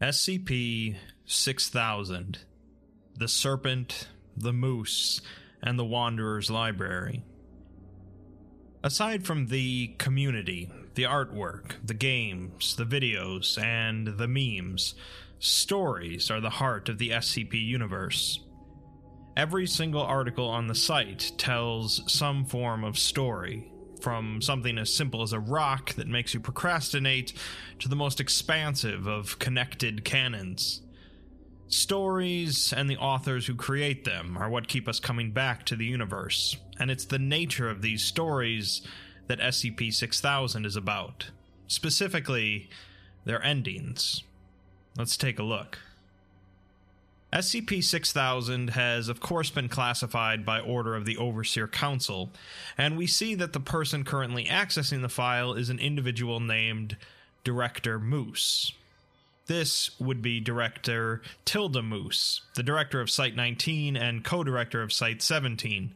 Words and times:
SCP 0.00 0.96
6000 1.24 2.38
The 3.16 3.28
Serpent, 3.28 4.08
the 4.36 4.52
Moose, 4.52 5.20
and 5.62 5.78
the 5.78 5.84
Wanderer's 5.84 6.50
Library. 6.50 7.22
Aside 8.82 9.24
from 9.24 9.46
the 9.46 9.94
community, 9.98 10.68
the 10.94 11.04
artwork, 11.04 11.76
the 11.84 11.94
games, 11.94 12.74
the 12.74 12.84
videos, 12.84 13.56
and 13.56 14.18
the 14.18 14.26
memes, 14.26 14.96
stories 15.38 16.28
are 16.28 16.40
the 16.40 16.50
heart 16.50 16.88
of 16.88 16.98
the 16.98 17.10
SCP 17.10 17.54
universe. 17.64 18.40
Every 19.36 19.66
single 19.68 20.02
article 20.02 20.48
on 20.48 20.66
the 20.66 20.74
site 20.74 21.30
tells 21.38 22.02
some 22.12 22.44
form 22.44 22.82
of 22.82 22.98
story, 22.98 23.72
from 24.00 24.42
something 24.42 24.78
as 24.78 24.92
simple 24.92 25.22
as 25.22 25.32
a 25.32 25.40
rock 25.40 25.94
that 25.94 26.08
makes 26.08 26.34
you 26.34 26.40
procrastinate 26.40 27.32
to 27.78 27.88
the 27.88 27.96
most 27.96 28.20
expansive 28.20 29.06
of 29.06 29.38
connected 29.38 30.04
canons. 30.04 30.82
Stories 31.68 32.72
and 32.72 32.88
the 32.88 32.96
authors 32.96 33.46
who 33.46 33.54
create 33.54 34.04
them 34.04 34.36
are 34.36 34.50
what 34.50 34.68
keep 34.68 34.86
us 34.86 35.00
coming 35.00 35.32
back 35.32 35.64
to 35.66 35.76
the 35.76 35.86
universe, 35.86 36.56
and 36.78 36.90
it's 36.90 37.06
the 37.06 37.18
nature 37.18 37.68
of 37.68 37.82
these 37.82 38.04
stories 38.04 38.82
that 39.26 39.40
SCP 39.40 39.92
6000 39.92 40.66
is 40.66 40.76
about. 40.76 41.30
Specifically, 41.66 42.68
their 43.24 43.42
endings. 43.42 44.22
Let's 44.96 45.16
take 45.16 45.38
a 45.38 45.42
look. 45.42 45.78
SCP 47.34 47.82
6000 47.82 48.70
has, 48.70 49.08
of 49.08 49.18
course, 49.18 49.50
been 49.50 49.68
classified 49.68 50.46
by 50.46 50.60
order 50.60 50.94
of 50.94 51.04
the 51.04 51.16
Overseer 51.16 51.66
Council, 51.66 52.30
and 52.78 52.96
we 52.96 53.08
see 53.08 53.34
that 53.34 53.52
the 53.52 53.58
person 53.58 54.04
currently 54.04 54.44
accessing 54.44 55.02
the 55.02 55.08
file 55.08 55.52
is 55.52 55.68
an 55.68 55.80
individual 55.80 56.38
named 56.38 56.96
Director 57.42 57.98
Moose. 57.98 58.72
This 59.46 59.98
would 59.98 60.22
be 60.22 60.38
Director 60.38 61.22
Tilda 61.44 61.82
Moose, 61.82 62.42
the 62.54 62.62
director 62.62 63.00
of 63.00 63.10
Site 63.10 63.34
19 63.34 63.96
and 63.96 64.22
co 64.22 64.44
director 64.44 64.80
of 64.80 64.92
Site 64.92 65.20
17. 65.20 65.92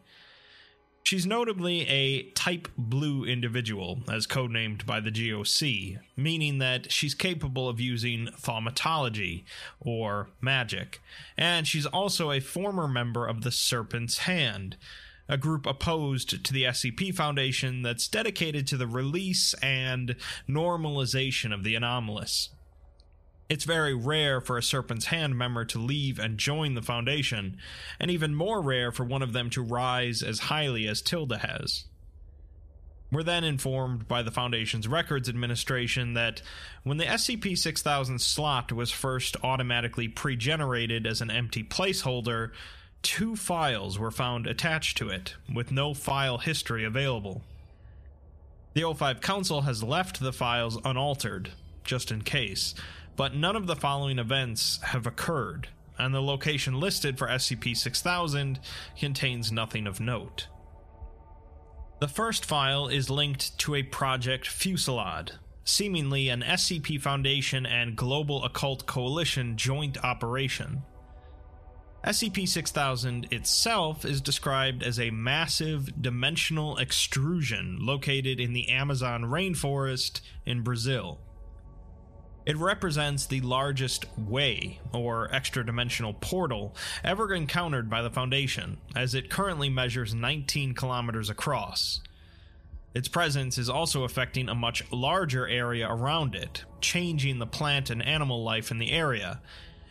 She's 1.09 1.25
notably 1.25 1.89
a 1.89 2.25
Type 2.33 2.69
Blue 2.77 3.25
individual, 3.25 4.01
as 4.12 4.27
codenamed 4.27 4.84
by 4.84 5.01
the 5.01 5.11
GOC, 5.11 6.00
meaning 6.19 6.59
that 6.59 6.92
she's 6.92 7.15
capable 7.15 7.67
of 7.67 7.81
using 7.81 8.28
thaumatology, 8.39 9.45
or 9.81 10.28
magic, 10.42 11.00
and 11.39 11.67
she's 11.67 11.87
also 11.87 12.31
a 12.31 12.41
former 12.41 12.87
member 12.87 13.27
of 13.27 13.41
the 13.41 13.50
Serpent's 13.50 14.19
Hand, 14.19 14.77
a 15.31 15.39
group 15.39 15.65
opposed 15.65 16.45
to 16.45 16.53
the 16.53 16.65
SCP 16.65 17.15
Foundation 17.15 17.81
that's 17.81 18.06
dedicated 18.06 18.67
to 18.67 18.77
the 18.77 18.87
release 18.87 19.55
and 19.62 20.15
normalization 20.47 21.55
of 21.55 21.65
the 21.65 21.75
anomalous. 21.75 22.50
It's 23.48 23.64
very 23.64 23.94
rare 23.94 24.42
for 24.42 24.58
a 24.58 24.62
Serpent's 24.62 25.06
Hand 25.06 25.36
member 25.36 25.64
to 25.64 25.78
leave 25.78 26.18
and 26.18 26.36
join 26.36 26.74
the 26.74 26.82
Foundation, 26.82 27.56
and 27.98 28.10
even 28.10 28.34
more 28.34 28.60
rare 28.60 28.92
for 28.92 29.04
one 29.04 29.22
of 29.22 29.32
them 29.32 29.48
to 29.50 29.62
rise 29.62 30.22
as 30.22 30.38
highly 30.41 30.86
as 30.86 31.00
Tilda 31.00 31.38
has. 31.38 31.84
We're 33.10 33.22
then 33.22 33.44
informed 33.44 34.06
by 34.06 34.22
the 34.22 34.31
Foundation's 34.31 34.87
Records 34.87 35.31
Administration 35.31 36.12
that 36.12 36.42
when 36.82 36.98
the 36.98 37.06
SCP 37.06 37.56
6000 37.56 38.20
slot 38.20 38.70
was 38.70 38.91
first 38.91 39.34
automatically 39.42 40.08
pre 40.08 40.37
generated 40.37 41.06
as 41.06 41.22
an 41.22 41.31
empty 41.31 41.64
placeholder, 41.64 42.50
two 43.00 43.34
files 43.34 43.98
were 43.98 44.10
found 44.10 44.47
attached 44.47 44.98
to 44.98 45.08
it, 45.08 45.37
with 45.53 45.72
no 45.72 45.94
file 45.94 46.37
history 46.37 46.84
available. 46.84 47.41
The 48.75 48.82
O5 48.82 49.22
Council 49.22 49.62
has 49.62 49.82
left 49.82 50.20
the 50.20 50.32
files 50.32 50.78
unaltered, 50.84 51.53
just 51.84 52.12
in 52.12 52.20
case, 52.20 52.75
but 53.19 53.34
none 53.34 53.56
of 53.56 53.67
the 53.67 53.75
following 53.75 54.17
events 54.21 54.79
have 54.81 55.05
occurred, 55.05 55.67
and 55.99 56.15
the 56.15 56.23
location 56.23 56.79
listed 56.79 57.19
for 57.19 57.27
SCP 57.27 57.77
6000 57.77 58.61
contains 58.97 59.51
nothing 59.51 59.89
of 59.89 59.99
note. 59.99 60.47
The 61.99 62.06
first 62.06 62.45
file 62.45 62.87
is 62.87 63.11
linked 63.11 63.59
to 63.59 63.75
a 63.75 63.83
Project 63.83 64.47
Fusillade, 64.47 65.33
seemingly 65.65 66.29
an 66.29 66.43
SCP 66.43 67.01
Foundation 67.01 67.67
and 67.67 67.97
Global 67.97 68.45
Occult 68.45 68.87
Coalition 68.87 69.56
joint 69.56 69.99
operation. 70.05 70.85
SCP 72.05 72.47
6000 72.47 73.33
itself 73.33 74.05
is 74.05 74.21
described 74.21 74.85
as 74.85 75.00
a 75.00 75.11
massive 75.11 76.00
dimensional 76.00 76.79
extrusion 76.79 77.79
located 77.81 78.39
in 78.39 78.53
the 78.53 78.69
Amazon 78.69 79.25
rainforest 79.25 80.21
in 80.47 80.62
Brazil. 80.62 81.19
It 82.48 82.56
represents 82.56 83.26
the 83.26 83.42
largest 83.42 84.06
way, 84.16 84.81
or 84.94 85.31
extra 85.34 85.66
dimensional 85.66 86.14
portal, 86.14 86.75
ever 87.04 87.34
encountered 87.34 87.91
by 87.91 88.00
the 88.00 88.09
Foundation, 88.09 88.78
as 88.97 89.14
it 89.14 89.28
currently 89.28 89.69
measures 89.69 90.14
19 90.14 90.72
kilometers 90.72 91.28
across. 91.28 92.00
Its 92.94 93.06
presence 93.06 93.58
is 93.58 93.69
also 93.69 94.03
affecting 94.03 94.48
a 94.48 94.54
much 94.54 94.82
larger 94.91 95.47
area 95.47 95.87
around 95.87 96.34
it, 96.34 96.64
changing 96.81 97.38
the 97.38 97.47
plant 97.47 97.91
and 97.91 98.03
animal 98.03 98.42
life 98.42 98.70
in 98.70 98.78
the 98.78 98.92
area, 98.92 99.42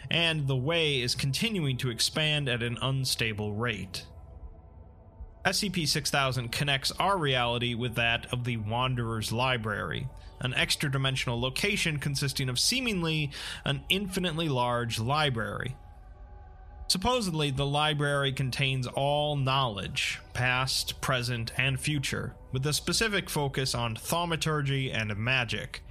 and 0.10 0.48
the 0.48 0.56
way 0.56 1.00
is 1.00 1.14
continuing 1.14 1.78
to 1.78 1.92
expand 1.92 2.50
at 2.50 2.64
an 2.64 2.80
unstable 2.82 3.54
rate. 3.54 4.08
SCP 5.48 5.88
6000 5.88 6.52
connects 6.52 6.92
our 7.00 7.18
reality 7.18 7.74
with 7.74 7.96
that 7.96 8.26
of 8.34 8.44
the 8.44 8.58
Wanderer's 8.58 9.32
Library, 9.32 10.10
an 10.42 10.54
extra 10.54 10.92
dimensional 10.92 11.40
location 11.40 12.00
consisting 12.00 12.50
of 12.50 12.60
seemingly 12.60 13.32
an 13.64 13.82
infinitely 13.88 14.50
large 14.50 15.00
library. 15.00 15.78
Supposedly, 16.88 17.50
the 17.52 17.66
library 17.66 18.34
contains 18.34 18.88
all 18.88 19.38
knowledge, 19.38 20.20
past, 20.34 21.00
present, 21.00 21.54
and 21.58 21.80
future, 21.80 22.36
with 22.52 22.68
a 22.68 22.74
specific 22.74 23.30
focus 23.30 23.74
on 23.74 23.96
thaumaturgy 23.96 24.92
and 24.92 25.16
magic. 25.16 25.82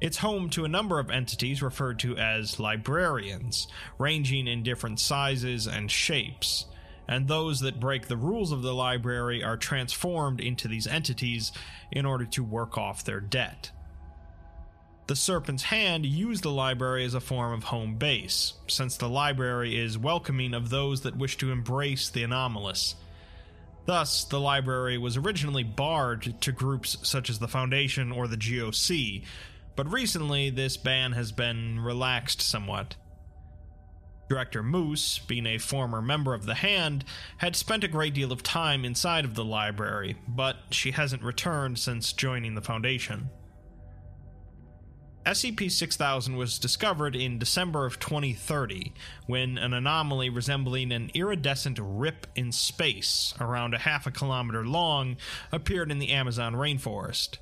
It's 0.00 0.18
home 0.18 0.50
to 0.50 0.64
a 0.64 0.68
number 0.68 0.98
of 0.98 1.08
entities 1.08 1.62
referred 1.62 2.00
to 2.00 2.16
as 2.16 2.58
librarians, 2.58 3.68
ranging 3.96 4.48
in 4.48 4.64
different 4.64 4.98
sizes 4.98 5.68
and 5.68 5.88
shapes 5.88 6.66
and 7.10 7.26
those 7.26 7.58
that 7.58 7.80
break 7.80 8.06
the 8.06 8.16
rules 8.16 8.52
of 8.52 8.62
the 8.62 8.72
library 8.72 9.42
are 9.42 9.56
transformed 9.56 10.40
into 10.40 10.68
these 10.68 10.86
entities 10.86 11.50
in 11.90 12.06
order 12.06 12.24
to 12.24 12.44
work 12.44 12.78
off 12.78 13.04
their 13.04 13.20
debt. 13.20 13.72
The 15.08 15.16
Serpent's 15.16 15.64
Hand 15.64 16.06
used 16.06 16.44
the 16.44 16.52
library 16.52 17.04
as 17.04 17.14
a 17.14 17.20
form 17.20 17.52
of 17.52 17.64
home 17.64 17.96
base, 17.96 18.52
since 18.68 18.96
the 18.96 19.08
library 19.08 19.76
is 19.76 19.98
welcoming 19.98 20.54
of 20.54 20.70
those 20.70 21.00
that 21.00 21.16
wish 21.16 21.36
to 21.38 21.50
embrace 21.50 22.08
the 22.08 22.22
anomalous. 22.22 22.94
Thus, 23.86 24.22
the 24.22 24.38
library 24.38 24.96
was 24.96 25.16
originally 25.16 25.64
barred 25.64 26.40
to 26.42 26.52
groups 26.52 26.96
such 27.02 27.28
as 27.28 27.40
the 27.40 27.48
Foundation 27.48 28.12
or 28.12 28.28
the 28.28 28.36
GOC, 28.36 29.24
but 29.74 29.90
recently 29.90 30.48
this 30.48 30.76
ban 30.76 31.10
has 31.12 31.32
been 31.32 31.80
relaxed 31.80 32.40
somewhat. 32.40 32.94
Director 34.30 34.62
Moose, 34.62 35.18
being 35.18 35.44
a 35.44 35.58
former 35.58 36.00
member 36.00 36.34
of 36.34 36.46
the 36.46 36.54
Hand, 36.54 37.04
had 37.38 37.56
spent 37.56 37.82
a 37.82 37.88
great 37.88 38.14
deal 38.14 38.30
of 38.30 38.44
time 38.44 38.84
inside 38.84 39.24
of 39.24 39.34
the 39.34 39.44
library, 39.44 40.16
but 40.28 40.56
she 40.70 40.92
hasn't 40.92 41.24
returned 41.24 41.80
since 41.80 42.12
joining 42.12 42.54
the 42.54 42.60
Foundation. 42.60 43.28
SCP 45.26 45.68
6000 45.68 46.36
was 46.36 46.60
discovered 46.60 47.16
in 47.16 47.40
December 47.40 47.86
of 47.86 47.98
2030 47.98 48.94
when 49.26 49.58
an 49.58 49.74
anomaly 49.74 50.30
resembling 50.30 50.92
an 50.92 51.10
iridescent 51.12 51.80
rip 51.82 52.28
in 52.36 52.52
space, 52.52 53.34
around 53.40 53.74
a 53.74 53.78
half 53.78 54.06
a 54.06 54.12
kilometer 54.12 54.64
long, 54.64 55.16
appeared 55.50 55.90
in 55.90 55.98
the 55.98 56.10
Amazon 56.10 56.54
rainforest. 56.54 57.38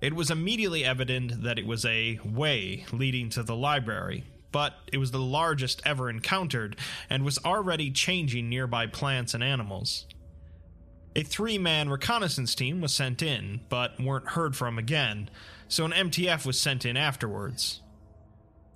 It 0.00 0.14
was 0.14 0.30
immediately 0.30 0.82
evident 0.82 1.42
that 1.42 1.58
it 1.58 1.66
was 1.66 1.84
a 1.84 2.18
way 2.24 2.86
leading 2.90 3.28
to 3.30 3.42
the 3.42 3.54
library, 3.54 4.24
but 4.52 4.74
it 4.92 4.98
was 4.98 5.10
the 5.10 5.18
largest 5.18 5.82
ever 5.84 6.10
encountered 6.10 6.76
and 7.08 7.24
was 7.24 7.38
already 7.44 7.90
changing 7.90 8.48
nearby 8.48 8.86
plants 8.86 9.34
and 9.34 9.42
animals. 9.42 10.06
A 11.16 11.22
three 11.22 11.58
man 11.58 11.88
reconnaissance 11.88 12.54
team 12.54 12.80
was 12.80 12.94
sent 12.94 13.22
in, 13.22 13.60
but 13.68 14.00
weren't 14.00 14.30
heard 14.30 14.56
from 14.56 14.78
again, 14.78 15.28
so 15.68 15.84
an 15.84 15.92
MTF 15.92 16.46
was 16.46 16.58
sent 16.58 16.84
in 16.84 16.96
afterwards. 16.96 17.80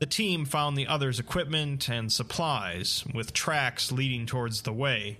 The 0.00 0.06
team 0.06 0.44
found 0.44 0.76
the 0.76 0.88
others' 0.88 1.21
equipment 1.21 1.88
and 1.88 2.12
supplies, 2.12 3.05
with 3.15 3.32
tracks 3.32 3.93
leading 3.93 4.27
towards 4.27 4.62
the 4.62 4.73
way. 4.73 5.19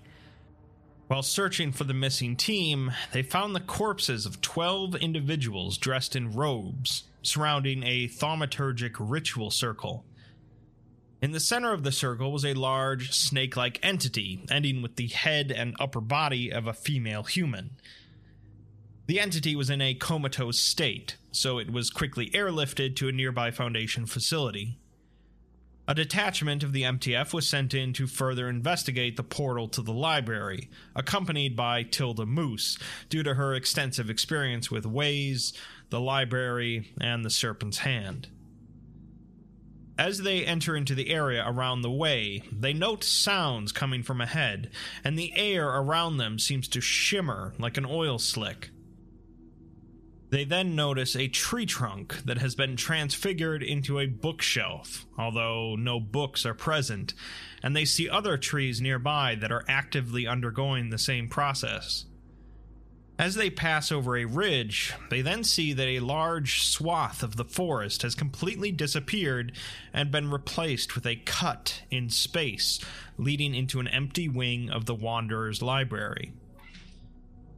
While 1.07 1.23
searching 1.23 1.71
for 1.71 1.85
the 1.85 1.95
missing 1.95 2.35
team, 2.35 2.93
they 3.13 3.23
found 3.23 3.55
the 3.55 3.61
corpses 3.61 4.27
of 4.27 4.41
12 4.41 4.97
individuals 4.97 5.79
dressed 5.79 6.17
in 6.17 6.33
robes 6.33 7.05
surrounding 7.23 7.83
a 7.83 8.09
thaumaturgic 8.09 8.97
ritual 8.99 9.51
circle. 9.51 10.05
In 11.25 11.33
the 11.33 11.41
center 11.41 11.73
of 11.73 11.85
the 11.85 11.91
circle 11.91 12.31
was 12.33 12.45
a 12.45 12.53
large 12.53 13.13
snake 13.13 13.57
like 13.57 13.81
entity, 13.83 14.45
ending 14.51 14.83
with 14.83 14.97
the 14.97 15.07
head 15.07 15.51
and 15.51 15.75
upper 15.81 16.03
body 16.03 16.53
of 16.53 16.67
a 16.67 16.75
female 16.75 17.23
human. 17.23 17.79
The 19.07 19.21
entity 19.21 19.57
was 19.57 19.71
in 19.71 19.81
a 19.81 19.95
comatose 19.95 20.61
state, 20.61 21.17
so 21.33 21.57
it 21.57 21.71
was 21.71 21.89
quickly 21.89 22.29
airlifted 22.35 22.95
to 22.97 23.09
a 23.09 23.13
nearby 23.13 23.53
Foundation 23.53 24.05
facility. 24.05 24.77
A 25.89 25.95
detachment 25.95 26.63
of 26.63 26.75
the 26.75 26.83
MTF 26.83 27.33
was 27.33 27.49
sent 27.49 27.73
in 27.73 27.95
to 27.95 28.07
further 28.07 28.47
investigate 28.47 29.17
the 29.17 29.25
portal 29.25 29.67
to 29.69 29.81
the 29.81 29.95
library, 29.95 30.69
accompanied 30.95 31.57
by 31.57 31.85
Tilda 31.85 32.27
Moose, 32.27 32.79
due 33.09 33.23
to 33.23 33.33
her 33.33 33.55
extensive 33.55 34.11
experience 34.11 34.71
with 34.71 34.85
Ways, 34.85 35.55
the 35.89 36.03
library, 36.03 36.93
and 37.01 37.25
the 37.25 37.31
Serpent's 37.31 37.79
Hand. 37.79 38.29
As 39.97 40.23
they 40.23 40.45
enter 40.45 40.77
into 40.77 40.95
the 40.95 41.11
area 41.11 41.45
around 41.47 41.83
the 41.83 41.91
way, 41.91 42.43
they 42.51 42.73
note 42.73 43.05
sounds 43.05 43.71
coming 43.71 44.03
from 44.03 44.21
ahead, 44.21 44.71
and 45.05 45.17
the 45.17 45.33
air 45.37 45.69
around 45.69 46.17
them 46.17 46.39
seems 46.39 46.67
to 46.69 46.81
shimmer 46.81 47.55
like 47.59 47.77
an 47.77 47.87
oil 47.87 48.19
slick. 48.19 48.71
They 50.31 50.45
then 50.45 50.75
notice 50.75 51.15
a 51.15 51.29
tree 51.29 51.65
trunk 51.65 52.25
that 52.25 52.39
has 52.39 52.57
been 52.57 52.75
transfigured 52.75 53.63
into 53.63 54.01
a 54.01 54.07
bookshelf, 54.07 55.07
although 55.17 55.77
no 55.77 56.01
books 56.01 56.45
are 56.45 56.55
present, 56.55 57.15
and 57.63 57.77
they 57.77 57.85
see 57.85 58.09
other 58.09 58.37
trees 58.37 58.81
nearby 58.81 59.37
that 59.37 59.53
are 59.53 59.65
actively 59.69 60.27
undergoing 60.27 60.91
the 60.91 60.99
same 60.99 61.29
process. 61.29 62.07
As 63.17 63.37
they 63.37 63.49
pass 63.49 63.93
over 63.93 64.17
a 64.17 64.25
ridge, 64.25 64.93
they 65.09 65.23
then 65.23 65.45
see 65.45 65.73
that 65.73 65.87
a 65.87 66.01
large 66.01 66.65
swath 66.65 67.23
of 67.23 67.37
the 67.37 67.45
forest 67.45 68.03
has 68.03 68.17
completely 68.17 68.73
disappeared 68.73 69.53
and 69.93 70.11
been 70.11 70.33
replaced 70.33 70.97
with 70.97 71.07
a 71.07 71.17
cut 71.17 71.83
in 71.93 72.11
space, 72.11 72.81
leading 73.17 73.55
into 73.55 73.79
an 73.79 73.87
empty 73.87 74.29
wing 74.29 74.69
of 74.69 74.87
the 74.87 74.97
Wanderer's 74.97 75.63
library. 75.63 76.33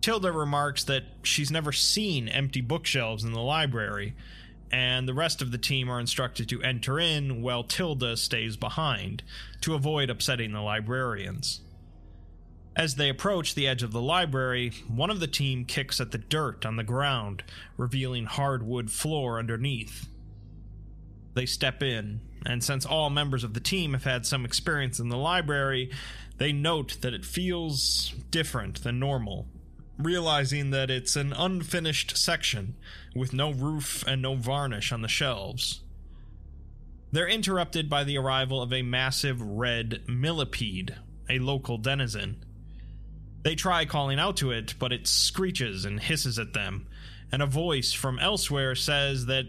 Tilda 0.02 0.30
remarks 0.30 0.84
that 0.84 1.04
she's 1.22 1.50
never 1.50 1.72
seen 1.72 2.28
empty 2.28 2.60
bookshelves 2.60 3.24
in 3.24 3.32
the 3.32 3.40
library, 3.40 4.14
and 4.70 5.08
the 5.08 5.14
rest 5.14 5.40
of 5.40 5.52
the 5.52 5.58
team 5.58 5.88
are 5.88 5.98
instructed 5.98 6.50
to 6.50 6.62
enter 6.62 7.00
in 7.00 7.40
while 7.40 7.64
Tilda 7.64 8.18
stays 8.18 8.58
behind 8.58 9.22
to 9.62 9.74
avoid 9.74 10.10
upsetting 10.10 10.52
the 10.52 10.60
librarians. 10.60 11.62
As 12.76 12.96
they 12.96 13.08
approach 13.08 13.54
the 13.54 13.66
edge 13.66 13.82
of 13.82 13.92
the 13.92 14.02
library, 14.02 14.70
one 14.86 15.10
of 15.10 15.18
the 15.18 15.26
team 15.26 15.64
kicks 15.64 15.98
at 15.98 16.10
the 16.10 16.18
dirt 16.18 16.66
on 16.66 16.76
the 16.76 16.84
ground, 16.84 17.42
revealing 17.78 18.26
hardwood 18.26 18.90
floor 18.90 19.38
underneath. 19.38 20.08
They 21.32 21.46
step 21.46 21.82
in, 21.82 22.20
and 22.44 22.62
since 22.62 22.84
all 22.84 23.08
members 23.08 23.44
of 23.44 23.54
the 23.54 23.60
team 23.60 23.94
have 23.94 24.04
had 24.04 24.26
some 24.26 24.44
experience 24.44 24.98
in 24.98 25.08
the 25.08 25.16
library, 25.16 25.90
they 26.36 26.52
note 26.52 26.98
that 27.00 27.14
it 27.14 27.24
feels 27.24 28.14
different 28.30 28.82
than 28.82 28.98
normal, 28.98 29.46
realizing 29.98 30.68
that 30.70 30.90
it's 30.90 31.16
an 31.16 31.32
unfinished 31.32 32.18
section 32.18 32.74
with 33.14 33.32
no 33.32 33.52
roof 33.52 34.04
and 34.06 34.20
no 34.20 34.34
varnish 34.34 34.92
on 34.92 35.00
the 35.00 35.08
shelves. 35.08 35.80
They're 37.10 37.26
interrupted 37.26 37.88
by 37.88 38.04
the 38.04 38.18
arrival 38.18 38.60
of 38.60 38.70
a 38.70 38.82
massive 38.82 39.40
red 39.40 40.02
millipede, 40.06 40.96
a 41.30 41.38
local 41.38 41.78
denizen. 41.78 42.44
They 43.46 43.54
try 43.54 43.84
calling 43.84 44.18
out 44.18 44.38
to 44.38 44.50
it, 44.50 44.74
but 44.76 44.92
it 44.92 45.06
screeches 45.06 45.84
and 45.84 46.00
hisses 46.00 46.36
at 46.36 46.52
them, 46.52 46.88
and 47.30 47.40
a 47.40 47.46
voice 47.46 47.92
from 47.92 48.18
elsewhere 48.18 48.74
says 48.74 49.26
that 49.26 49.46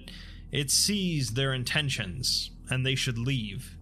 it 0.52 0.70
sees 0.70 1.32
their 1.32 1.52
intentions 1.52 2.52
and 2.70 2.86
they 2.86 2.94
should 2.94 3.18
leave. 3.18 3.76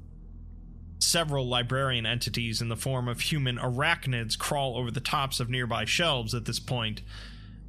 Several 0.99 1.45
librarian 1.45 2.05
entities 2.05 2.61
in 2.61 2.69
the 2.69 2.77
form 2.77 3.09
of 3.09 3.19
human 3.19 3.57
arachnids 3.57 4.39
crawl 4.39 4.77
over 4.77 4.89
the 4.89 5.01
tops 5.01 5.41
of 5.41 5.49
nearby 5.49 5.83
shelves 5.83 6.33
at 6.33 6.45
this 6.45 6.61
point, 6.61 7.01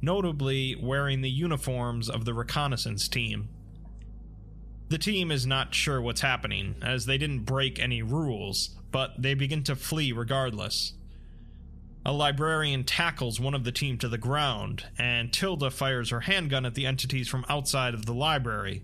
notably 0.01 0.73
wearing 0.73 1.19
the 1.19 1.29
uniforms 1.29 2.09
of 2.09 2.23
the 2.23 2.33
reconnaissance 2.33 3.09
team. 3.09 3.49
The 4.87 4.97
team 4.97 5.31
is 5.31 5.45
not 5.45 5.75
sure 5.75 6.01
what's 6.01 6.21
happening, 6.21 6.75
as 6.81 7.07
they 7.07 7.17
didn't 7.17 7.43
break 7.43 7.77
any 7.77 8.01
rules, 8.03 8.69
but 8.89 9.21
they 9.21 9.33
begin 9.33 9.63
to 9.63 9.75
flee 9.75 10.13
regardless. 10.13 10.93
A 12.07 12.13
librarian 12.13 12.85
tackles 12.85 13.37
one 13.37 13.53
of 13.53 13.65
the 13.65 13.71
team 13.73 13.97
to 13.97 14.07
the 14.07 14.17
ground, 14.17 14.85
and 14.97 15.33
Tilda 15.33 15.69
fires 15.69 16.09
her 16.11 16.21
handgun 16.21 16.65
at 16.65 16.73
the 16.73 16.85
entities 16.85 17.27
from 17.27 17.45
outside 17.49 17.93
of 17.93 18.05
the 18.05 18.13
library. 18.13 18.81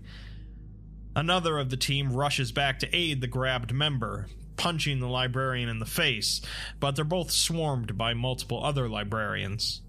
Another 1.16 1.58
of 1.58 1.70
the 1.70 1.78
team 1.78 2.12
rushes 2.12 2.52
back 2.52 2.80
to 2.80 2.94
aid 2.94 3.22
the 3.22 3.26
grabbed 3.26 3.72
member, 3.72 4.26
punching 4.58 5.00
the 5.00 5.08
librarian 5.08 5.70
in 5.70 5.78
the 5.78 5.86
face, 5.86 6.42
but 6.80 6.96
they're 6.96 7.04
both 7.06 7.30
swarmed 7.30 7.96
by 7.96 8.12
multiple 8.12 8.62
other 8.62 8.90
librarians. 8.90 9.80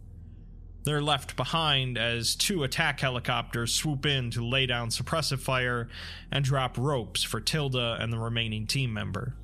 They're 0.85 1.01
left 1.01 1.35
behind 1.35 1.97
as 1.97 2.37
two 2.37 2.63
attack 2.63 3.01
helicopters 3.01 3.73
swoop 3.73 4.05
in 4.05 4.31
to 4.31 4.45
lay 4.45 4.65
down 4.65 4.91
suppressive 4.91 5.39
fire 5.39 5.89
and 6.31 6.45
drop 6.45 6.77
ropes 6.77 7.21
for 7.21 7.41
Tilda 7.41 7.97
and 7.99 8.13
the 8.13 8.19
remaining 8.19 8.65
team 8.65 8.93
member. 8.93 9.35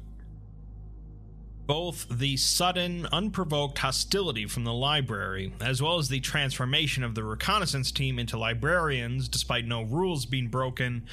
Both 1.72 2.08
the 2.10 2.36
sudden, 2.36 3.08
unprovoked 3.14 3.78
hostility 3.78 4.46
from 4.46 4.66
the 4.66 4.74
library, 4.74 5.54
as 5.62 5.82
well 5.82 6.00
as 6.00 6.10
the 6.10 6.20
transformation 6.20 7.02
of 7.02 7.16
the 7.16 7.24
reconnaissance 7.24 7.94
team 7.94 8.20
into 8.20 8.38
librarians 8.38 9.30
despite 9.30 9.66
no 9.66 9.82
rules 9.82 10.26
being 10.26 10.50
broken, 10.50 11.06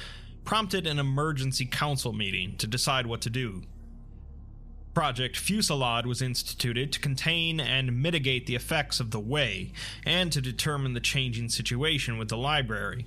prompted 0.43 0.85
an 0.85 0.99
emergency 0.99 1.65
council 1.65 2.11
meeting 2.11 2.57
to 2.57 2.67
decide 2.67 3.07
what 3.07 3.21
to 3.21 3.29
do. 3.29 3.61
Project 4.93 5.37
Fusillade 5.37 6.05
was 6.05 6.21
instituted 6.21 6.91
to 6.91 6.99
contain 6.99 7.61
and 7.61 8.01
mitigate 8.01 8.45
the 8.45 8.55
effects 8.55 8.99
of 8.99 9.11
the 9.11 9.19
Way, 9.21 9.71
and 10.05 10.29
to 10.33 10.41
determine 10.41 10.91
the 10.91 10.99
changing 10.99 11.47
situation 11.47 12.17
with 12.17 12.27
the 12.27 12.37
library. 12.37 13.05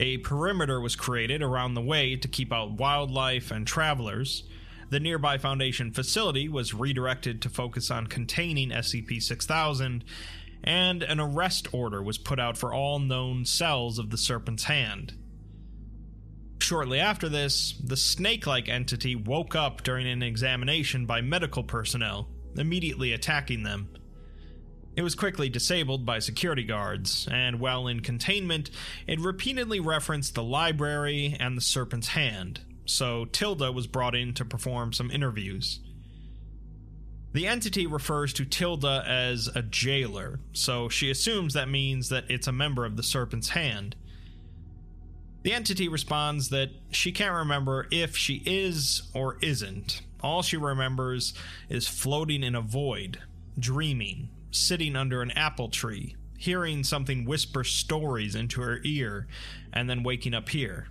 A 0.00 0.18
perimeter 0.18 0.80
was 0.80 0.96
created 0.96 1.42
around 1.42 1.74
the 1.74 1.80
Way 1.80 2.16
to 2.16 2.26
keep 2.26 2.52
out 2.52 2.72
wildlife 2.72 3.52
and 3.52 3.64
travelers, 3.64 4.42
the 4.90 5.00
nearby 5.00 5.38
Foundation 5.38 5.92
facility 5.92 6.48
was 6.48 6.74
redirected 6.74 7.42
to 7.42 7.48
focus 7.48 7.90
on 7.90 8.06
containing 8.06 8.70
SCP 8.70 9.22
6000, 9.22 10.04
and 10.62 11.02
an 11.02 11.20
arrest 11.20 11.68
order 11.72 12.02
was 12.02 12.18
put 12.18 12.40
out 12.40 12.56
for 12.56 12.72
all 12.72 12.98
known 12.98 13.44
cells 13.44 13.98
of 13.98 14.10
the 14.10 14.18
Serpent's 14.18 14.64
Hand. 14.64 15.14
Shortly 16.60 16.98
after 16.98 17.28
this, 17.28 17.74
the 17.84 17.96
snake 17.96 18.46
like 18.46 18.68
entity 18.68 19.14
woke 19.14 19.54
up 19.54 19.82
during 19.82 20.06
an 20.06 20.22
examination 20.22 21.04
by 21.04 21.20
medical 21.20 21.62
personnel, 21.62 22.28
immediately 22.56 23.12
attacking 23.12 23.64
them. 23.64 23.90
It 24.96 25.02
was 25.02 25.14
quickly 25.14 25.48
disabled 25.48 26.06
by 26.06 26.20
security 26.20 26.62
guards, 26.62 27.28
and 27.30 27.58
while 27.58 27.88
in 27.88 28.00
containment, 28.00 28.70
it 29.06 29.20
repeatedly 29.20 29.80
referenced 29.80 30.34
the 30.34 30.42
library 30.42 31.36
and 31.38 31.56
the 31.56 31.60
Serpent's 31.60 32.08
Hand, 32.08 32.60
so 32.84 33.24
Tilda 33.26 33.72
was 33.72 33.86
brought 33.86 34.14
in 34.14 34.34
to 34.34 34.44
perform 34.44 34.92
some 34.92 35.10
interviews. 35.10 35.80
The 37.32 37.46
entity 37.48 37.86
refers 37.86 38.32
to 38.34 38.44
Tilda 38.44 39.02
as 39.06 39.48
a 39.54 39.62
jailer, 39.62 40.38
so 40.52 40.88
she 40.88 41.10
assumes 41.10 41.54
that 41.54 41.68
means 41.68 42.08
that 42.10 42.24
it's 42.28 42.46
a 42.46 42.52
member 42.52 42.84
of 42.84 42.96
the 42.96 43.02
Serpent's 43.02 43.48
Hand. 43.50 43.96
The 45.42 45.52
entity 45.52 45.88
responds 45.88 46.50
that 46.50 46.70
she 46.90 47.10
can't 47.10 47.34
remember 47.34 47.88
if 47.90 48.16
she 48.16 48.42
is 48.46 49.10
or 49.12 49.36
isn't. 49.42 50.00
All 50.20 50.42
she 50.42 50.56
remembers 50.56 51.34
is 51.68 51.88
floating 51.88 52.44
in 52.44 52.54
a 52.54 52.62
void, 52.62 53.18
dreaming, 53.58 54.30
sitting 54.52 54.94
under 54.94 55.20
an 55.20 55.32
apple 55.32 55.68
tree, 55.68 56.16
hearing 56.38 56.84
something 56.84 57.24
whisper 57.24 57.64
stories 57.64 58.34
into 58.34 58.62
her 58.62 58.80
ear, 58.84 59.26
and 59.72 59.90
then 59.90 60.02
waking 60.02 60.34
up 60.34 60.48
here. 60.48 60.86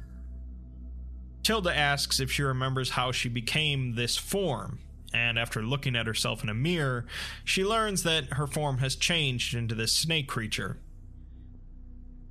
Tilda 1.43 1.75
asks 1.75 2.19
if 2.19 2.31
she 2.31 2.41
remembers 2.41 2.91
how 2.91 3.11
she 3.11 3.29
became 3.29 3.95
this 3.95 4.15
form, 4.17 4.79
and 5.13 5.37
after 5.37 5.61
looking 5.61 5.95
at 5.95 6.07
herself 6.07 6.41
in 6.41 6.49
a 6.49 6.53
mirror, 6.53 7.05
she 7.43 7.65
learns 7.65 8.03
that 8.03 8.33
her 8.33 8.47
form 8.47 8.77
has 8.77 8.95
changed 8.95 9.53
into 9.53 9.75
this 9.75 9.91
snake 9.91 10.27
creature. 10.27 10.77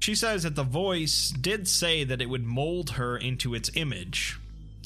She 0.01 0.15
says 0.15 0.43
that 0.43 0.57
the 0.57 0.65
voice 0.65 1.31
did 1.31 1.69
say 1.69 2.03
that 2.05 2.21
it 2.21 2.29
would 2.29 2.45
mold 2.45 2.91
her 2.91 3.17
into 3.17 3.55
its 3.55 3.71
image, 3.75 4.41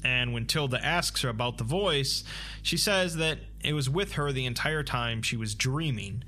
and 0.04 0.32
when 0.32 0.46
Tilda 0.46 0.84
asks 0.84 1.22
her 1.22 1.28
about 1.28 1.58
the 1.58 1.64
voice, 1.64 2.22
she 2.62 2.76
says 2.76 3.16
that 3.16 3.38
it 3.62 3.72
was 3.72 3.88
with 3.88 4.12
her 4.12 4.30
the 4.30 4.44
entire 4.44 4.82
time 4.82 5.22
she 5.22 5.36
was 5.36 5.54
dreaming, 5.54 6.22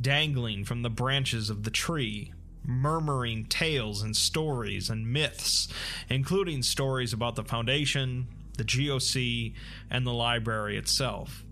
dangling 0.00 0.64
from 0.64 0.82
the 0.82 0.88
branches 0.88 1.50
of 1.50 1.64
the 1.64 1.70
tree, 1.70 2.32
murmuring 2.70 3.44
tales 3.46 4.02
and 4.02 4.16
stories 4.16 4.88
and 4.88 5.12
myths, 5.12 5.68
including 6.08 6.62
stories 6.62 7.12
about 7.12 7.36
the 7.36 7.44
Foundation, 7.44 8.28
the 8.56 8.64
GOC, 8.64 9.54
and 9.90 10.06
the 10.06 10.12
library 10.12 10.76
itself. 10.76 11.44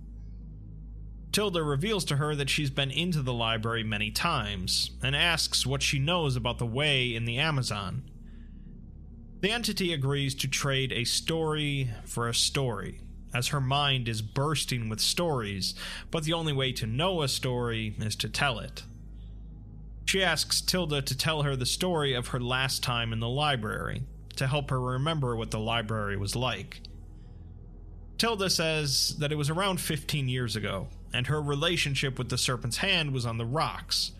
Tilda 1.32 1.62
reveals 1.62 2.04
to 2.06 2.16
her 2.16 2.34
that 2.34 2.48
she's 2.48 2.70
been 2.70 2.90
into 2.90 3.22
the 3.22 3.34
library 3.34 3.84
many 3.84 4.10
times 4.10 4.90
and 5.02 5.14
asks 5.14 5.66
what 5.66 5.82
she 5.82 5.98
knows 5.98 6.36
about 6.36 6.58
the 6.58 6.66
way 6.66 7.14
in 7.14 7.26
the 7.26 7.38
Amazon. 7.38 8.02
The 9.40 9.50
entity 9.50 9.92
agrees 9.92 10.34
to 10.36 10.48
trade 10.48 10.90
a 10.92 11.04
story 11.04 11.90
for 12.04 12.28
a 12.28 12.34
story, 12.34 13.00
as 13.32 13.48
her 13.48 13.60
mind 13.60 14.08
is 14.08 14.22
bursting 14.22 14.88
with 14.88 15.00
stories, 15.00 15.74
but 16.10 16.24
the 16.24 16.32
only 16.32 16.52
way 16.52 16.72
to 16.72 16.86
know 16.86 17.22
a 17.22 17.28
story 17.28 17.94
is 18.00 18.16
to 18.16 18.28
tell 18.28 18.58
it. 18.58 18.82
She 20.08 20.24
asks 20.24 20.62
Tilda 20.62 21.02
to 21.02 21.14
tell 21.14 21.42
her 21.42 21.54
the 21.54 21.66
story 21.66 22.14
of 22.14 22.28
her 22.28 22.40
last 22.40 22.82
time 22.82 23.12
in 23.12 23.20
the 23.20 23.28
library, 23.28 24.04
to 24.36 24.46
help 24.46 24.70
her 24.70 24.80
remember 24.80 25.36
what 25.36 25.50
the 25.50 25.60
library 25.60 26.16
was 26.16 26.34
like. 26.34 26.80
Tilda 28.16 28.48
says 28.48 29.16
that 29.18 29.32
it 29.32 29.34
was 29.34 29.50
around 29.50 29.82
15 29.82 30.26
years 30.26 30.56
ago, 30.56 30.88
and 31.12 31.26
her 31.26 31.42
relationship 31.42 32.16
with 32.16 32.30
the 32.30 32.38
Serpent's 32.38 32.78
Hand 32.78 33.12
was 33.12 33.26
on 33.26 33.36
the 33.36 33.44
rocks. 33.44 34.12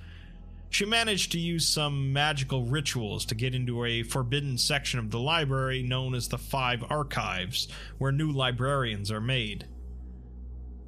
She 0.68 0.84
managed 0.84 1.32
to 1.32 1.38
use 1.38 1.66
some 1.66 2.12
magical 2.12 2.66
rituals 2.66 3.24
to 3.24 3.34
get 3.34 3.54
into 3.54 3.86
a 3.86 4.02
forbidden 4.02 4.58
section 4.58 4.98
of 4.98 5.10
the 5.10 5.18
library 5.18 5.82
known 5.82 6.14
as 6.14 6.28
the 6.28 6.36
Five 6.36 6.84
Archives, 6.90 7.66
where 7.96 8.12
new 8.12 8.30
librarians 8.30 9.10
are 9.10 9.22
made. 9.22 9.64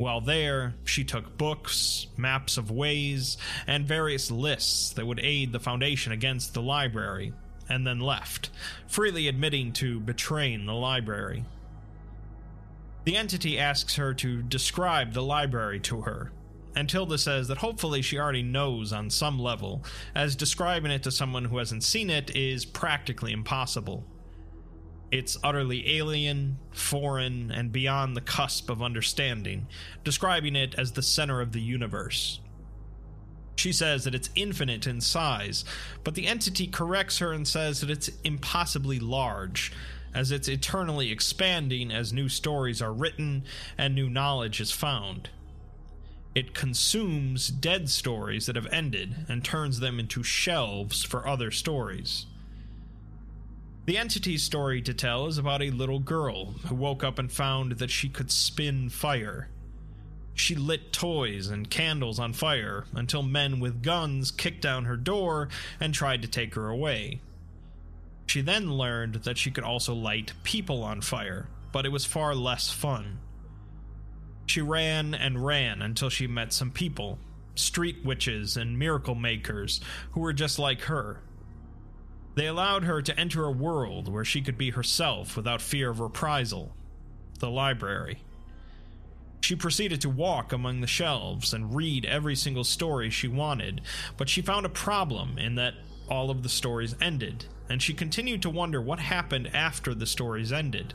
While 0.00 0.22
there, 0.22 0.76
she 0.82 1.04
took 1.04 1.36
books, 1.36 2.06
maps 2.16 2.56
of 2.56 2.70
ways, 2.70 3.36
and 3.66 3.86
various 3.86 4.30
lists 4.30 4.94
that 4.94 5.06
would 5.06 5.20
aid 5.22 5.52
the 5.52 5.60
Foundation 5.60 6.10
against 6.10 6.54
the 6.54 6.62
library, 6.62 7.34
and 7.68 7.86
then 7.86 8.00
left, 8.00 8.48
freely 8.88 9.28
admitting 9.28 9.74
to 9.74 10.00
betraying 10.00 10.64
the 10.64 10.72
library. 10.72 11.44
The 13.04 13.18
entity 13.18 13.58
asks 13.58 13.96
her 13.96 14.14
to 14.14 14.40
describe 14.40 15.12
the 15.12 15.22
library 15.22 15.80
to 15.80 16.00
her, 16.00 16.32
and 16.74 16.88
Tilda 16.88 17.18
says 17.18 17.48
that 17.48 17.58
hopefully 17.58 18.00
she 18.00 18.18
already 18.18 18.42
knows 18.42 18.94
on 18.94 19.10
some 19.10 19.38
level, 19.38 19.84
as 20.14 20.34
describing 20.34 20.92
it 20.92 21.02
to 21.02 21.10
someone 21.10 21.44
who 21.44 21.58
hasn't 21.58 21.84
seen 21.84 22.08
it 22.08 22.34
is 22.34 22.64
practically 22.64 23.32
impossible. 23.32 24.06
It's 25.10 25.36
utterly 25.42 25.98
alien, 25.98 26.58
foreign, 26.70 27.50
and 27.50 27.72
beyond 27.72 28.16
the 28.16 28.20
cusp 28.20 28.70
of 28.70 28.82
understanding, 28.82 29.66
describing 30.04 30.54
it 30.54 30.74
as 30.76 30.92
the 30.92 31.02
center 31.02 31.40
of 31.40 31.52
the 31.52 31.60
universe. 31.60 32.40
She 33.56 33.72
says 33.72 34.04
that 34.04 34.14
it's 34.14 34.30
infinite 34.34 34.86
in 34.86 35.00
size, 35.00 35.64
but 36.04 36.14
the 36.14 36.26
entity 36.26 36.66
corrects 36.66 37.18
her 37.18 37.32
and 37.32 37.46
says 37.46 37.80
that 37.80 37.90
it's 37.90 38.10
impossibly 38.24 38.98
large, 39.00 39.72
as 40.14 40.30
it's 40.30 40.48
eternally 40.48 41.10
expanding 41.10 41.90
as 41.90 42.12
new 42.12 42.28
stories 42.28 42.80
are 42.80 42.92
written 42.92 43.44
and 43.76 43.94
new 43.94 44.08
knowledge 44.08 44.60
is 44.60 44.70
found. 44.70 45.28
It 46.34 46.54
consumes 46.54 47.48
dead 47.48 47.90
stories 47.90 48.46
that 48.46 48.56
have 48.56 48.68
ended 48.72 49.26
and 49.28 49.44
turns 49.44 49.80
them 49.80 49.98
into 49.98 50.22
shelves 50.22 51.04
for 51.04 51.26
other 51.26 51.50
stories. 51.50 52.26
The 53.90 53.98
entity's 53.98 54.44
story 54.44 54.82
to 54.82 54.94
tell 54.94 55.26
is 55.26 55.36
about 55.36 55.62
a 55.62 55.70
little 55.72 55.98
girl 55.98 56.52
who 56.68 56.76
woke 56.76 57.02
up 57.02 57.18
and 57.18 57.28
found 57.32 57.72
that 57.72 57.90
she 57.90 58.08
could 58.08 58.30
spin 58.30 58.88
fire. 58.88 59.48
She 60.32 60.54
lit 60.54 60.92
toys 60.92 61.48
and 61.48 61.68
candles 61.68 62.20
on 62.20 62.32
fire 62.32 62.84
until 62.94 63.24
men 63.24 63.58
with 63.58 63.82
guns 63.82 64.30
kicked 64.30 64.62
down 64.62 64.84
her 64.84 64.96
door 64.96 65.48
and 65.80 65.92
tried 65.92 66.22
to 66.22 66.28
take 66.28 66.54
her 66.54 66.68
away. 66.68 67.20
She 68.26 68.42
then 68.42 68.74
learned 68.74 69.24
that 69.24 69.38
she 69.38 69.50
could 69.50 69.64
also 69.64 69.92
light 69.92 70.34
people 70.44 70.84
on 70.84 71.00
fire, 71.00 71.48
but 71.72 71.84
it 71.84 71.90
was 71.90 72.04
far 72.04 72.32
less 72.32 72.70
fun. 72.70 73.18
She 74.46 74.60
ran 74.60 75.14
and 75.14 75.44
ran 75.44 75.82
until 75.82 76.10
she 76.10 76.28
met 76.28 76.52
some 76.52 76.70
people 76.70 77.18
street 77.56 78.04
witches 78.04 78.56
and 78.56 78.78
miracle 78.78 79.16
makers 79.16 79.80
who 80.12 80.20
were 80.20 80.32
just 80.32 80.60
like 80.60 80.82
her. 80.82 81.22
They 82.34 82.46
allowed 82.46 82.84
her 82.84 83.02
to 83.02 83.18
enter 83.18 83.44
a 83.44 83.50
world 83.50 84.08
where 84.08 84.24
she 84.24 84.40
could 84.40 84.56
be 84.56 84.70
herself 84.70 85.36
without 85.36 85.60
fear 85.60 85.90
of 85.90 86.00
reprisal 86.00 86.74
the 87.40 87.50
library. 87.50 88.22
She 89.40 89.56
proceeded 89.56 90.00
to 90.02 90.10
walk 90.10 90.52
among 90.52 90.80
the 90.80 90.86
shelves 90.86 91.52
and 91.52 91.74
read 91.74 92.04
every 92.04 92.36
single 92.36 92.64
story 92.64 93.10
she 93.10 93.26
wanted, 93.26 93.80
but 94.16 94.28
she 94.28 94.42
found 94.42 94.66
a 94.66 94.70
problem 94.70 95.38
in 95.38 95.54
that 95.56 95.74
all 96.08 96.30
of 96.30 96.42
the 96.42 96.48
stories 96.48 96.94
ended, 97.00 97.46
and 97.68 97.82
she 97.82 97.94
continued 97.94 98.42
to 98.42 98.50
wonder 98.50 98.80
what 98.80 99.00
happened 99.00 99.50
after 99.54 99.94
the 99.94 100.06
stories 100.06 100.52
ended. 100.52 100.94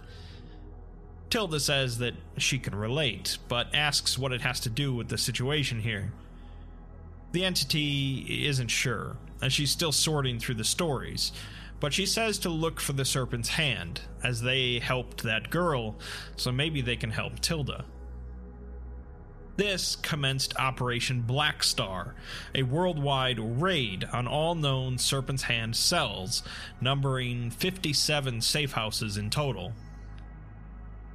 Tilda 1.29 1.59
says 1.59 1.97
that 1.97 2.13
she 2.37 2.59
can 2.59 2.75
relate, 2.75 3.39
but 3.47 3.73
asks 3.73 4.17
what 4.17 4.31
it 4.31 4.41
has 4.41 4.59
to 4.61 4.69
do 4.69 4.93
with 4.93 5.09
the 5.09 5.17
situation 5.17 5.79
here. 5.81 6.13
The 7.35 7.43
entity 7.43 8.45
isn't 8.47 8.69
sure, 8.69 9.17
and 9.41 9.51
she's 9.51 9.69
still 9.69 9.91
sorting 9.91 10.39
through 10.39 10.55
the 10.55 10.63
stories, 10.63 11.33
but 11.81 11.91
she 11.91 12.05
says 12.05 12.39
to 12.39 12.49
look 12.49 12.79
for 12.79 12.93
the 12.93 13.03
serpent's 13.03 13.49
hand, 13.49 13.99
as 14.23 14.41
they 14.41 14.79
helped 14.79 15.23
that 15.23 15.49
girl, 15.49 15.97
so 16.37 16.53
maybe 16.53 16.79
they 16.79 16.95
can 16.95 17.11
help 17.11 17.41
Tilda. 17.41 17.83
This 19.57 19.97
commenced 19.97 20.57
Operation 20.57 21.23
Black 21.23 21.61
Star, 21.61 22.15
a 22.55 22.63
worldwide 22.63 23.61
raid 23.61 24.05
on 24.13 24.27
all 24.27 24.55
known 24.55 24.97
Serpent's 24.97 25.43
Hand 25.43 25.75
cells, 25.75 26.41
numbering 26.79 27.49
57 27.49 28.39
safe 28.39 28.71
houses 28.71 29.17
in 29.17 29.29
total. 29.29 29.73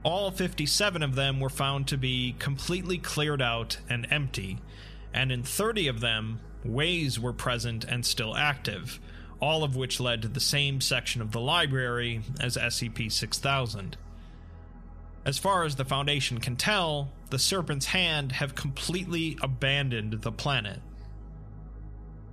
All 0.02 0.30
57 0.30 1.02
of 1.02 1.14
them 1.14 1.40
were 1.40 1.48
found 1.48 1.88
to 1.88 1.96
be 1.96 2.36
completely 2.38 2.98
cleared 2.98 3.40
out 3.40 3.78
and 3.88 4.06
empty, 4.10 4.58
and 5.12 5.32
in 5.32 5.42
30 5.42 5.88
of 5.88 6.00
them, 6.00 6.40
ways 6.64 7.18
were 7.18 7.32
present 7.32 7.84
and 7.84 8.04
still 8.04 8.36
active, 8.36 9.00
all 9.40 9.64
of 9.64 9.76
which 9.76 10.00
led 10.00 10.22
to 10.22 10.28
the 10.28 10.40
same 10.40 10.80
section 10.80 11.22
of 11.22 11.32
the 11.32 11.40
library 11.40 12.20
as 12.40 12.56
SCP 12.56 13.10
6000. 13.10 13.96
As 15.24 15.38
far 15.38 15.64
as 15.64 15.76
the 15.76 15.84
Foundation 15.84 16.38
can 16.38 16.56
tell, 16.56 17.10
the 17.30 17.38
Serpent's 17.38 17.86
Hand 17.86 18.32
have 18.32 18.54
completely 18.54 19.38
abandoned 19.42 20.22
the 20.22 20.32
planet. 20.32 20.80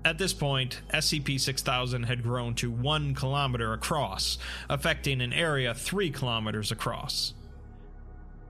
At 0.06 0.18
this 0.18 0.32
point, 0.32 0.82
SCP 0.94 1.40
6000 1.40 2.04
had 2.04 2.24
grown 2.24 2.56
to 2.56 2.72
1 2.72 3.14
kilometer 3.14 3.74
across, 3.74 4.38
affecting 4.70 5.22
an 5.22 5.34
area 5.34 5.74
3 5.74 6.12
kilometers 6.12 6.72
across. 6.72 7.34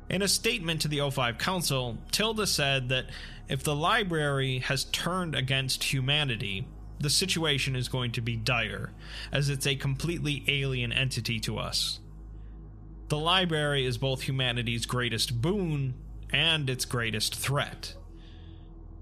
In 0.10 0.22
a 0.22 0.28
statement 0.28 0.82
to 0.82 0.88
the 0.88 1.00
O5 1.00 1.40
Council, 1.40 1.98
Tilda 2.12 2.46
said 2.46 2.90
that 2.90 3.08
if 3.48 3.64
the 3.64 3.76
library 3.76 4.60
has 4.60 4.86
turned 4.86 5.36
against 5.36 5.94
humanity, 5.94 6.68
the 7.00 7.10
situation 7.10 7.76
is 7.76 7.88
going 7.88 8.12
to 8.12 8.22
be 8.22 8.36
dire, 8.36 8.92
as 9.32 9.50
it's 9.50 9.68
a 9.68 9.76
completely 9.76 10.44
alien 10.48 10.92
entity 10.92 11.40
to 11.42 11.58
us. 11.58 12.00
The 13.10 13.18
library 13.18 13.86
is 13.86 13.98
both 13.98 14.24
humanity's 14.24 14.86
greatest 14.86 15.42
boon 15.42 15.94
and 16.32 16.70
its 16.70 16.86
greatest 16.86 17.36
threat. 17.36 17.94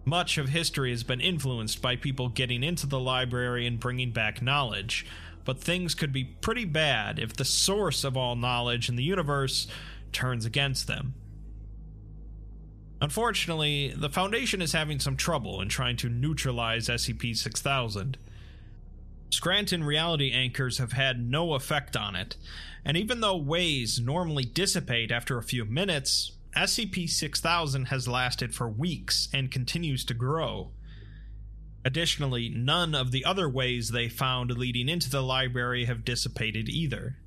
Much 0.03 0.37
of 0.37 0.49
history 0.49 0.91
has 0.91 1.03
been 1.03 1.21
influenced 1.21 1.81
by 1.81 1.95
people 1.95 2.29
getting 2.29 2.63
into 2.63 2.85
the 2.85 2.99
library 2.99 3.65
and 3.65 3.79
bringing 3.79 4.11
back 4.11 4.41
knowledge, 4.41 5.07
but 5.43 5.59
things 5.59 5.95
could 5.95 6.13
be 6.13 6.23
pretty 6.23 6.65
bad 6.65 7.17
if 7.17 7.33
the 7.33 7.45
source 7.45 8.03
of 8.03 8.15
all 8.15 8.35
knowledge 8.35 8.89
in 8.89 8.95
the 8.95 9.03
universe 9.03 9.67
turns 10.11 10.45
against 10.45 10.85
them. 10.85 11.15
Unfortunately, 13.01 13.93
the 13.95 14.09
Foundation 14.09 14.61
is 14.61 14.71
having 14.71 14.99
some 14.99 15.17
trouble 15.17 15.61
in 15.61 15.69
trying 15.69 15.97
to 15.97 16.09
neutralize 16.09 16.87
SCP 16.87 17.35
6000. 17.35 18.17
Scranton 19.29 19.83
reality 19.83 20.31
anchors 20.31 20.77
have 20.77 20.93
had 20.93 21.19
no 21.19 21.55
effect 21.55 21.97
on 21.97 22.15
it, 22.15 22.37
and 22.85 22.95
even 22.95 23.19
though 23.19 23.35
ways 23.35 23.99
normally 23.99 24.45
dissipate 24.45 25.11
after 25.11 25.37
a 25.37 25.43
few 25.43 25.65
minutes, 25.65 26.31
SCP 26.55 27.09
6000 27.09 27.85
has 27.85 28.07
lasted 28.07 28.55
for 28.55 28.69
weeks 28.69 29.27
and 29.33 29.51
continues 29.51 30.05
to 30.05 30.13
grow. 30.13 30.71
Additionally, 31.83 32.49
none 32.49 32.95
of 32.95 33.11
the 33.11 33.25
other 33.25 33.49
ways 33.49 33.89
they 33.89 34.07
found 34.07 34.51
leading 34.51 34.87
into 34.87 35.09
the 35.09 35.21
library 35.21 35.85
have 35.85 36.05
dissipated 36.05 36.69
either. 36.69 37.17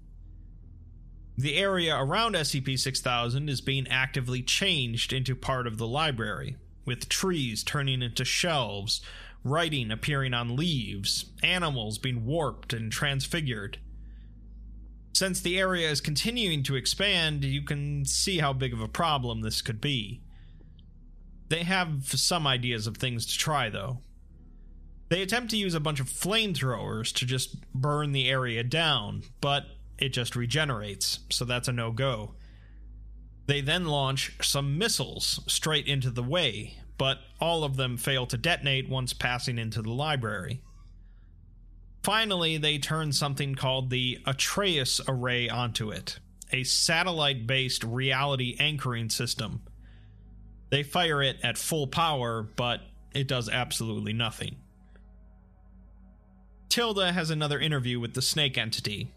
The 1.39 1.57
area 1.57 1.97
around 1.97 2.35
SCP 2.35 2.77
6000 2.77 3.49
is 3.49 3.61
being 3.61 3.87
actively 3.87 4.43
changed 4.43 5.13
into 5.13 5.37
part 5.37 5.69
of 5.69 5.79
the 5.79 5.87
library, 5.87 6.57
with 6.85 7.09
trees 7.09 7.63
turning 7.63 8.03
into 8.03 8.25
shelves, 8.25 9.01
writing 9.45 9.93
appearing 9.93 10.35
on 10.35 10.57
leaves, 10.57 11.27
animals 11.41 11.99
being 11.99 12.27
warped 12.27 12.73
and 12.73 12.91
transfigured. 12.91 13.79
Since 15.13 15.41
the 15.41 15.61
area 15.61 15.89
is 15.89 16.01
continuing 16.01 16.65
to 16.65 16.75
expand, 16.75 17.45
you 17.45 17.63
can 17.63 18.05
see 18.05 18.39
how 18.39 18.53
big 18.53 18.73
of 18.73 18.81
a 18.81 18.89
problem 18.89 19.41
this 19.41 19.63
could 19.63 19.81
be. 19.81 20.21
They 21.51 21.63
have 21.63 22.09
some 22.09 22.49
ideas 22.49 22.89
of 22.89 22.97
things 22.97 23.25
to 23.27 23.39
try, 23.39 23.71
though, 23.71 24.03
They 25.09 25.23
attempt 25.23 25.51
to 25.51 25.57
use 25.57 25.75
a 25.75 25.81
bunch 25.81 26.01
of 26.01 26.11
flamethrowers 26.11 27.13
to 27.15 27.25
just 27.25 27.71
burn 27.73 28.11
the 28.11 28.29
area 28.29 28.65
down, 28.65 29.23
but 29.41 29.67
it 29.99 30.11
just 30.11 30.37
regenerates, 30.37 31.21
so 31.31 31.45
that's 31.45 31.69
a 31.69 31.73
no 31.73 31.91
go. 31.91 32.35
They 33.47 33.61
then 33.61 33.87
launch 33.87 34.35
some 34.43 34.79
missiles 34.79 35.41
straight 35.47 35.87
into 35.87 36.11
the 36.11 36.23
way, 36.23 36.79
but 36.99 37.19
all 37.41 37.65
of 37.65 37.77
them 37.77 37.97
fail 37.97 38.27
to 38.27 38.37
detonate 38.37 38.89
once 38.89 39.13
passing 39.13 39.59
into 39.59 39.81
the 39.81 39.91
library. 39.91 40.61
Finally, 42.03 42.59
they 42.59 42.79
turn 42.79 43.13
something 43.13 43.55
called 43.55 43.91
the 43.91 44.19
Atreus 44.27 45.01
Array 45.09 45.49
onto 45.49 45.91
it, 45.91 46.19
a 46.53 46.65
satellite 46.65 47.47
based 47.47 47.85
reality 47.85 48.57
anchoring 48.59 49.11
system. 49.11 49.63
They 50.71 50.83
fire 50.83 51.23
it 51.23 51.39
at 51.43 51.59
full 51.59 51.87
power, 51.87 52.43
but 52.43 52.83
it 53.15 53.27
does 53.27 53.49
absolutely 53.49 54.13
nothing. 54.13 54.57
Tilda 56.69 57.13
has 57.13 57.31
another 57.31 57.59
interview 57.59 57.99
with 57.99 58.15
the 58.15 58.23
snake 58.23 58.59
entity. 58.59 59.13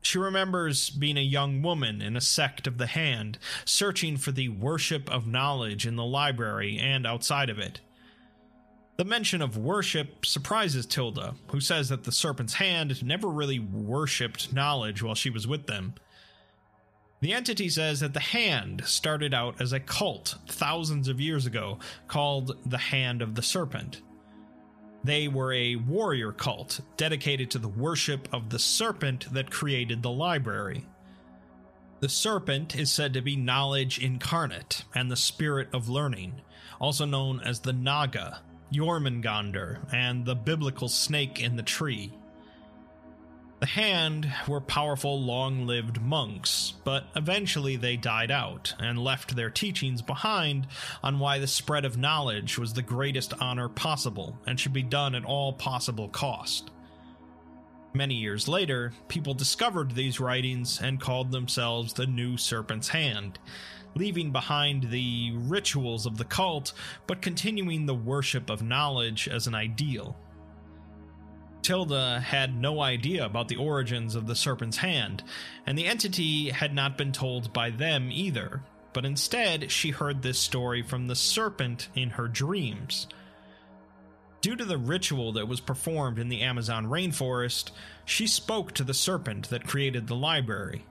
She 0.00 0.18
remembers 0.18 0.90
being 0.90 1.18
a 1.18 1.22
young 1.22 1.62
woman 1.62 2.00
in 2.00 2.16
a 2.16 2.20
sect 2.20 2.66
of 2.66 2.78
the 2.78 2.86
Hand, 2.86 3.38
searching 3.64 4.16
for 4.16 4.32
the 4.32 4.48
worship 4.48 5.10
of 5.10 5.26
knowledge 5.26 5.86
in 5.86 5.96
the 5.96 6.04
library 6.04 6.78
and 6.78 7.06
outside 7.06 7.50
of 7.50 7.58
it. 7.58 7.80
The 8.96 9.04
mention 9.04 9.42
of 9.42 9.56
worship 9.56 10.26
surprises 10.26 10.84
Tilda, 10.84 11.34
who 11.48 11.60
says 11.60 11.88
that 11.88 12.04
the 12.04 12.10
Serpent's 12.10 12.54
Hand 12.54 13.04
never 13.04 13.28
really 13.28 13.60
worshipped 13.60 14.52
knowledge 14.52 15.02
while 15.02 15.14
she 15.14 15.30
was 15.30 15.46
with 15.46 15.66
them. 15.66 15.94
The 17.20 17.32
entity 17.32 17.68
says 17.68 18.00
that 18.00 18.14
the 18.14 18.20
Hand 18.20 18.82
started 18.86 19.34
out 19.34 19.60
as 19.60 19.72
a 19.72 19.80
cult 19.80 20.36
thousands 20.48 21.08
of 21.08 21.20
years 21.20 21.46
ago 21.46 21.78
called 22.06 22.56
the 22.64 22.78
Hand 22.78 23.22
of 23.22 23.34
the 23.34 23.42
Serpent. 23.42 24.00
They 25.04 25.28
were 25.28 25.52
a 25.52 25.76
warrior 25.76 26.32
cult 26.32 26.80
dedicated 26.96 27.50
to 27.52 27.58
the 27.58 27.68
worship 27.68 28.28
of 28.32 28.50
the 28.50 28.58
serpent 28.58 29.32
that 29.32 29.50
created 29.50 30.02
the 30.02 30.10
library. 30.10 30.86
The 32.00 32.08
serpent 32.08 32.76
is 32.76 32.90
said 32.90 33.14
to 33.14 33.22
be 33.22 33.36
knowledge 33.36 33.98
incarnate 33.98 34.84
and 34.94 35.10
the 35.10 35.16
spirit 35.16 35.68
of 35.72 35.88
learning, 35.88 36.40
also 36.80 37.04
known 37.04 37.40
as 37.40 37.60
the 37.60 37.72
Naga, 37.72 38.40
Jormungandr, 38.72 39.92
and 39.92 40.24
the 40.24 40.36
biblical 40.36 40.88
snake 40.88 41.40
in 41.40 41.56
the 41.56 41.62
tree. 41.62 42.12
The 43.60 43.66
Hand 43.66 44.32
were 44.46 44.60
powerful, 44.60 45.20
long 45.20 45.66
lived 45.66 46.00
monks, 46.00 46.74
but 46.84 47.08
eventually 47.16 47.74
they 47.74 47.96
died 47.96 48.30
out 48.30 48.72
and 48.78 49.02
left 49.02 49.34
their 49.34 49.50
teachings 49.50 50.00
behind 50.00 50.68
on 51.02 51.18
why 51.18 51.40
the 51.40 51.48
spread 51.48 51.84
of 51.84 51.98
knowledge 51.98 52.56
was 52.56 52.72
the 52.72 52.82
greatest 52.82 53.34
honor 53.40 53.68
possible 53.68 54.38
and 54.46 54.60
should 54.60 54.72
be 54.72 54.84
done 54.84 55.16
at 55.16 55.24
all 55.24 55.52
possible 55.52 56.08
cost. 56.08 56.70
Many 57.94 58.14
years 58.14 58.46
later, 58.46 58.92
people 59.08 59.34
discovered 59.34 59.90
these 59.90 60.20
writings 60.20 60.80
and 60.80 61.00
called 61.00 61.32
themselves 61.32 61.92
the 61.92 62.06
New 62.06 62.36
Serpent's 62.36 62.88
Hand, 62.88 63.40
leaving 63.96 64.30
behind 64.30 64.90
the 64.90 65.32
rituals 65.34 66.06
of 66.06 66.16
the 66.16 66.24
cult 66.24 66.74
but 67.08 67.22
continuing 67.22 67.86
the 67.86 67.94
worship 67.94 68.50
of 68.50 68.62
knowledge 68.62 69.26
as 69.26 69.48
an 69.48 69.56
ideal. 69.56 70.16
Tilda 71.68 72.20
had 72.20 72.56
no 72.56 72.80
idea 72.80 73.26
about 73.26 73.48
the 73.48 73.56
origins 73.56 74.14
of 74.14 74.26
the 74.26 74.34
Serpent's 74.34 74.78
Hand, 74.78 75.22
and 75.66 75.76
the 75.76 75.84
entity 75.84 76.48
had 76.48 76.74
not 76.74 76.96
been 76.96 77.12
told 77.12 77.52
by 77.52 77.68
them 77.68 78.08
either, 78.10 78.62
but 78.94 79.04
instead 79.04 79.70
she 79.70 79.90
heard 79.90 80.22
this 80.22 80.38
story 80.38 80.80
from 80.80 81.08
the 81.08 81.14
serpent 81.14 81.90
in 81.94 82.08
her 82.08 82.26
dreams. 82.26 83.06
Due 84.40 84.56
to 84.56 84.64
the 84.64 84.78
ritual 84.78 85.32
that 85.32 85.46
was 85.46 85.60
performed 85.60 86.18
in 86.18 86.30
the 86.30 86.40
Amazon 86.40 86.86
rainforest, 86.86 87.70
she 88.06 88.26
spoke 88.26 88.72
to 88.72 88.82
the 88.82 88.94
serpent 88.94 89.50
that 89.50 89.66
created 89.66 90.06
the 90.06 90.16
library. 90.16 90.86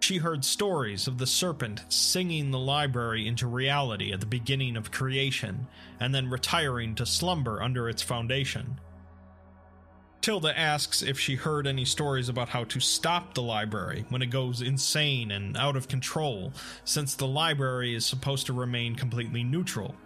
She 0.00 0.18
heard 0.18 0.44
stories 0.44 1.06
of 1.06 1.16
the 1.16 1.26
serpent 1.26 1.80
singing 1.88 2.50
the 2.50 2.58
library 2.58 3.26
into 3.26 3.46
reality 3.46 4.12
at 4.12 4.20
the 4.20 4.26
beginning 4.26 4.76
of 4.76 4.90
creation, 4.90 5.66
and 5.98 6.14
then 6.14 6.28
retiring 6.28 6.94
to 6.96 7.06
slumber 7.06 7.62
under 7.62 7.88
its 7.88 8.02
foundation. 8.02 8.78
Tilda 10.22 10.56
asks 10.56 11.02
if 11.02 11.18
she 11.18 11.34
heard 11.34 11.66
any 11.66 11.84
stories 11.84 12.28
about 12.28 12.48
how 12.48 12.62
to 12.64 12.78
stop 12.78 13.34
the 13.34 13.42
library 13.42 14.04
when 14.08 14.22
it 14.22 14.30
goes 14.30 14.62
insane 14.62 15.32
and 15.32 15.56
out 15.56 15.76
of 15.76 15.88
control, 15.88 16.52
since 16.84 17.16
the 17.16 17.26
library 17.26 17.96
is 17.96 18.06
supposed 18.06 18.46
to 18.46 18.52
remain 18.52 18.94
completely 18.94 19.42
neutral. 19.42 19.96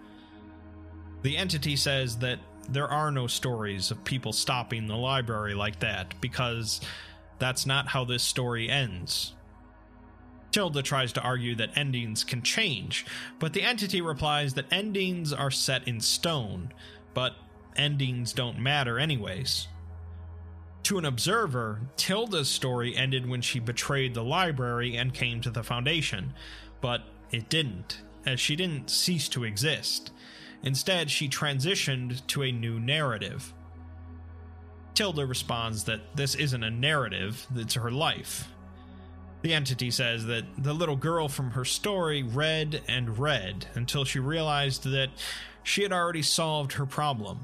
The 1.20 1.36
entity 1.36 1.76
says 1.76 2.16
that 2.18 2.38
there 2.70 2.88
are 2.88 3.10
no 3.10 3.26
stories 3.26 3.90
of 3.90 4.04
people 4.04 4.32
stopping 4.32 4.86
the 4.86 4.96
library 4.96 5.54
like 5.54 5.80
that, 5.80 6.18
because 6.22 6.80
that's 7.38 7.66
not 7.66 7.88
how 7.88 8.06
this 8.06 8.22
story 8.22 8.70
ends. 8.70 9.34
Tilda 10.50 10.80
tries 10.80 11.12
to 11.12 11.20
argue 11.20 11.54
that 11.56 11.76
endings 11.76 12.24
can 12.24 12.40
change, 12.40 13.04
but 13.38 13.52
the 13.52 13.62
entity 13.62 14.00
replies 14.00 14.54
that 14.54 14.72
endings 14.72 15.34
are 15.34 15.50
set 15.50 15.86
in 15.86 16.00
stone, 16.00 16.72
but 17.12 17.34
endings 17.76 18.32
don't 18.32 18.58
matter 18.58 18.98
anyways. 18.98 19.68
To 20.86 20.98
an 20.98 21.04
observer, 21.04 21.80
Tilda's 21.96 22.48
story 22.48 22.94
ended 22.94 23.28
when 23.28 23.40
she 23.40 23.58
betrayed 23.58 24.14
the 24.14 24.22
library 24.22 24.96
and 24.96 25.12
came 25.12 25.40
to 25.40 25.50
the 25.50 25.64
Foundation, 25.64 26.32
but 26.80 27.02
it 27.32 27.48
didn't, 27.48 28.02
as 28.24 28.38
she 28.38 28.54
didn't 28.54 28.88
cease 28.88 29.28
to 29.30 29.42
exist. 29.42 30.12
Instead, 30.62 31.10
she 31.10 31.28
transitioned 31.28 32.24
to 32.28 32.44
a 32.44 32.52
new 32.52 32.78
narrative. 32.78 33.52
Tilda 34.94 35.26
responds 35.26 35.82
that 35.86 36.14
this 36.14 36.36
isn't 36.36 36.62
a 36.62 36.70
narrative, 36.70 37.48
it's 37.56 37.74
her 37.74 37.90
life. 37.90 38.46
The 39.42 39.54
entity 39.54 39.90
says 39.90 40.26
that 40.26 40.44
the 40.56 40.72
little 40.72 40.94
girl 40.94 41.26
from 41.26 41.50
her 41.50 41.64
story 41.64 42.22
read 42.22 42.80
and 42.86 43.18
read 43.18 43.66
until 43.74 44.04
she 44.04 44.20
realized 44.20 44.84
that 44.84 45.10
she 45.64 45.82
had 45.82 45.90
already 45.90 46.22
solved 46.22 46.74
her 46.74 46.86
problem 46.86 47.40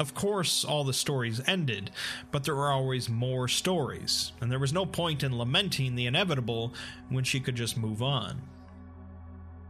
of 0.00 0.14
course, 0.14 0.64
all 0.64 0.82
the 0.82 0.94
stories 0.94 1.42
ended, 1.46 1.90
but 2.30 2.44
there 2.44 2.54
were 2.54 2.70
always 2.70 3.10
more 3.10 3.46
stories, 3.48 4.32
and 4.40 4.50
there 4.50 4.58
was 4.58 4.72
no 4.72 4.86
point 4.86 5.22
in 5.22 5.36
lamenting 5.36 5.94
the 5.94 6.06
inevitable 6.06 6.72
when 7.10 7.22
she 7.22 7.38
could 7.38 7.54
just 7.54 7.76
move 7.76 8.02
on. 8.02 8.40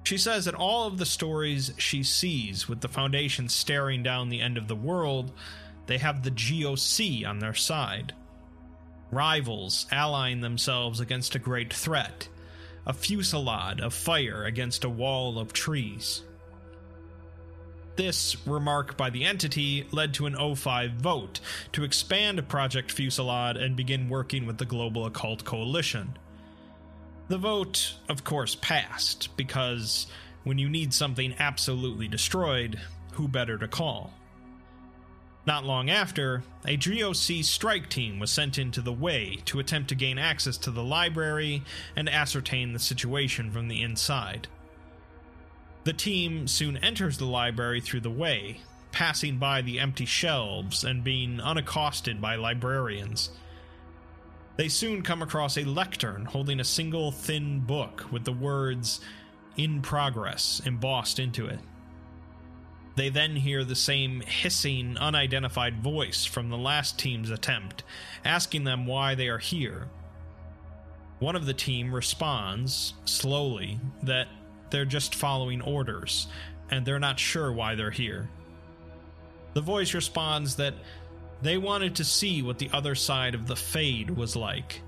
She 0.04 0.16
says 0.16 0.44
that 0.44 0.54
all 0.54 0.86
of 0.86 0.98
the 0.98 1.04
stories 1.04 1.72
she 1.78 2.04
sees 2.04 2.68
with 2.68 2.80
the 2.80 2.88
Foundation 2.88 3.48
staring 3.48 4.04
down 4.04 4.28
the 4.28 4.40
end 4.40 4.56
of 4.56 4.68
the 4.68 4.76
world, 4.76 5.32
they 5.86 5.98
have 5.98 6.22
the 6.22 6.30
GOC 6.30 7.26
on 7.26 7.40
their 7.40 7.54
side. 7.54 8.14
Rivals 9.10 9.86
allying 9.90 10.42
themselves 10.42 11.00
against 11.00 11.34
a 11.34 11.40
great 11.40 11.72
threat, 11.74 12.28
a 12.86 12.92
fusillade 12.92 13.80
of 13.80 13.92
fire 13.92 14.44
against 14.44 14.84
a 14.84 14.88
wall 14.88 15.40
of 15.40 15.52
trees. 15.52 16.22
This 17.96 18.36
remark 18.46 18.96
by 18.96 19.10
the 19.10 19.24
entity 19.24 19.86
led 19.90 20.14
to 20.14 20.26
an 20.26 20.34
O5 20.34 20.96
vote 20.96 21.40
to 21.72 21.84
expand 21.84 22.48
Project 22.48 22.90
Fusillade 22.90 23.56
and 23.56 23.76
begin 23.76 24.08
working 24.08 24.46
with 24.46 24.58
the 24.58 24.64
Global 24.64 25.06
Occult 25.06 25.44
Coalition. 25.44 26.16
The 27.28 27.38
vote, 27.38 27.94
of 28.08 28.24
course, 28.24 28.54
passed, 28.54 29.36
because 29.36 30.06
when 30.44 30.58
you 30.58 30.68
need 30.68 30.94
something 30.94 31.34
absolutely 31.38 32.08
destroyed, 32.08 32.80
who 33.12 33.28
better 33.28 33.58
to 33.58 33.68
call? 33.68 34.14
Not 35.46 35.64
long 35.64 35.90
after, 35.90 36.42
a 36.64 36.76
GOC 36.76 37.44
strike 37.44 37.88
team 37.88 38.18
was 38.18 38.30
sent 38.30 38.58
into 38.58 38.80
the 38.80 38.92
way 38.92 39.38
to 39.46 39.58
attempt 39.58 39.88
to 39.88 39.94
gain 39.94 40.18
access 40.18 40.56
to 40.58 40.70
the 40.70 40.82
library 40.82 41.62
and 41.96 42.08
ascertain 42.08 42.72
the 42.72 42.78
situation 42.78 43.50
from 43.50 43.68
the 43.68 43.82
inside. 43.82 44.48
The 45.84 45.92
team 45.92 46.46
soon 46.46 46.76
enters 46.78 47.18
the 47.18 47.24
library 47.24 47.80
through 47.80 48.00
the 48.00 48.10
way, 48.10 48.60
passing 48.92 49.38
by 49.38 49.62
the 49.62 49.78
empty 49.78 50.04
shelves 50.04 50.84
and 50.84 51.02
being 51.02 51.40
unaccosted 51.40 52.20
by 52.20 52.36
librarians. 52.36 53.30
They 54.56 54.68
soon 54.68 55.02
come 55.02 55.22
across 55.22 55.56
a 55.56 55.64
lectern 55.64 56.26
holding 56.26 56.60
a 56.60 56.64
single 56.64 57.12
thin 57.12 57.60
book 57.60 58.06
with 58.12 58.24
the 58.24 58.32
words 58.32 59.00
In 59.56 59.80
Progress 59.80 60.60
embossed 60.66 61.18
into 61.18 61.46
it. 61.46 61.60
They 62.96 63.08
then 63.08 63.36
hear 63.36 63.64
the 63.64 63.76
same 63.76 64.20
hissing, 64.20 64.98
unidentified 64.98 65.82
voice 65.82 66.26
from 66.26 66.50
the 66.50 66.58
last 66.58 66.98
team's 66.98 67.30
attempt, 67.30 67.84
asking 68.24 68.64
them 68.64 68.84
why 68.84 69.14
they 69.14 69.28
are 69.28 69.38
here. 69.38 69.88
One 71.20 71.36
of 71.36 71.46
the 71.46 71.54
team 71.54 71.94
responds, 71.94 72.92
slowly, 73.06 73.78
that 74.02 74.28
they're 74.70 74.84
just 74.84 75.14
following 75.14 75.60
orders, 75.60 76.26
and 76.70 76.84
they're 76.84 76.98
not 76.98 77.18
sure 77.18 77.52
why 77.52 77.74
they're 77.74 77.90
here. 77.90 78.28
The 79.54 79.60
voice 79.60 79.94
responds 79.94 80.56
that 80.56 80.74
they 81.42 81.58
wanted 81.58 81.96
to 81.96 82.04
see 82.04 82.42
what 82.42 82.58
the 82.58 82.70
other 82.72 82.94
side 82.94 83.34
of 83.34 83.46
the 83.46 83.56
Fade 83.56 84.10
was 84.10 84.36
like. 84.36 84.82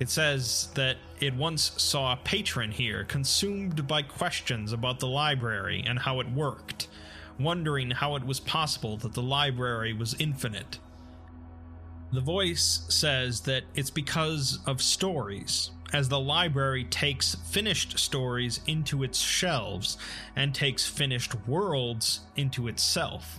It 0.00 0.08
says 0.08 0.68
that 0.74 0.96
it 1.20 1.34
once 1.34 1.72
saw 1.82 2.12
a 2.12 2.16
patron 2.16 2.70
here 2.70 3.04
consumed 3.04 3.86
by 3.86 4.02
questions 4.02 4.72
about 4.72 5.00
the 5.00 5.06
library 5.06 5.82
and 5.86 5.98
how 5.98 6.20
it 6.20 6.30
worked, 6.30 6.88
wondering 7.38 7.90
how 7.90 8.16
it 8.16 8.24
was 8.24 8.40
possible 8.40 8.96
that 8.98 9.14
the 9.14 9.22
library 9.22 9.92
was 9.92 10.14
infinite. 10.18 10.78
The 12.12 12.20
voice 12.20 12.84
says 12.88 13.40
that 13.42 13.64
it's 13.74 13.90
because 13.90 14.58
of 14.66 14.82
stories, 14.82 15.70
as 15.94 16.08
the 16.08 16.18
library 16.18 16.82
takes 16.82 17.36
finished 17.36 18.00
stories 18.00 18.58
into 18.66 19.04
its 19.04 19.20
shelves 19.20 19.96
and 20.34 20.52
takes 20.52 20.84
finished 20.84 21.32
worlds 21.46 22.18
into 22.34 22.66
itself. 22.66 23.38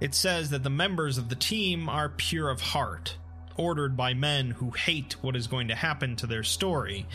It 0.00 0.14
says 0.14 0.48
that 0.48 0.62
the 0.62 0.70
members 0.70 1.18
of 1.18 1.28
the 1.28 1.34
team 1.34 1.90
are 1.90 2.08
pure 2.08 2.48
of 2.48 2.62
heart, 2.62 3.18
ordered 3.58 3.98
by 3.98 4.14
men 4.14 4.52
who 4.52 4.70
hate 4.70 5.22
what 5.22 5.36
is 5.36 5.46
going 5.46 5.68
to 5.68 5.74
happen 5.74 6.16
to 6.16 6.26
their 6.26 6.42
story, 6.42 7.06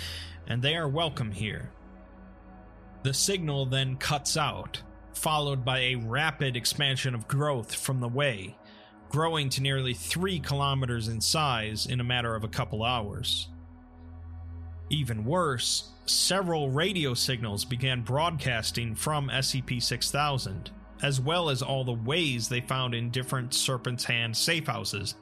and 0.45 0.61
they 0.61 0.75
are 0.75 0.87
welcome 0.87 1.31
here. 1.31 1.71
The 3.01 3.15
signal 3.15 3.65
then 3.65 3.95
cuts 3.95 4.37
out, 4.37 4.83
followed 5.13 5.65
by 5.65 5.79
a 5.79 5.95
rapid 5.95 6.55
expansion 6.55 7.15
of 7.15 7.27
growth 7.27 7.73
from 7.73 8.01
the 8.01 8.07
way, 8.07 8.55
growing 9.09 9.49
to 9.49 9.63
nearly 9.63 9.95
3 9.95 10.39
kilometers 10.41 11.07
in 11.07 11.21
size 11.21 11.87
in 11.87 11.99
a 11.99 12.03
matter 12.03 12.35
of 12.35 12.43
a 12.43 12.49
couple 12.49 12.83
hours. 12.83 13.47
Even 14.89 15.25
worse, 15.25 15.89
several 16.05 16.69
radio 16.69 17.13
signals 17.13 17.65
began 17.65 18.01
broadcasting 18.01 18.95
from 18.95 19.29
SCP 19.29 19.81
6000, 19.81 20.71
as 21.03 21.19
well 21.19 21.49
as 21.49 21.61
all 21.61 21.83
the 21.83 21.91
ways 21.91 22.47
they 22.47 22.61
found 22.61 22.95
in 22.95 23.09
different 23.09 23.53
Serpent's 23.53 24.05
Hand 24.05 24.33
safehouses. 24.33 25.15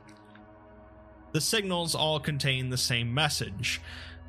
The 1.32 1.42
signals 1.42 1.96
all 1.96 2.20
contain 2.20 2.70
the 2.70 2.78
same 2.78 3.14
message 3.14 3.82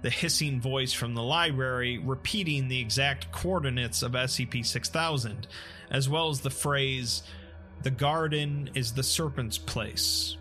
the 0.02 0.10
hissing 0.10 0.60
voice 0.60 0.92
from 0.92 1.14
the 1.14 1.22
library 1.22 1.98
repeating 1.98 2.68
the 2.68 2.80
exact 2.80 3.32
coordinates 3.32 4.02
of 4.02 4.12
SCP 4.12 4.64
6000, 4.64 5.46
as 5.90 6.08
well 6.08 6.28
as 6.28 6.40
the 6.40 6.50
phrase, 6.50 7.22
The 7.82 7.90
garden 7.90 8.70
is 8.74 8.92
the 8.92 9.02
serpent's 9.02 9.58
place. 9.58 10.36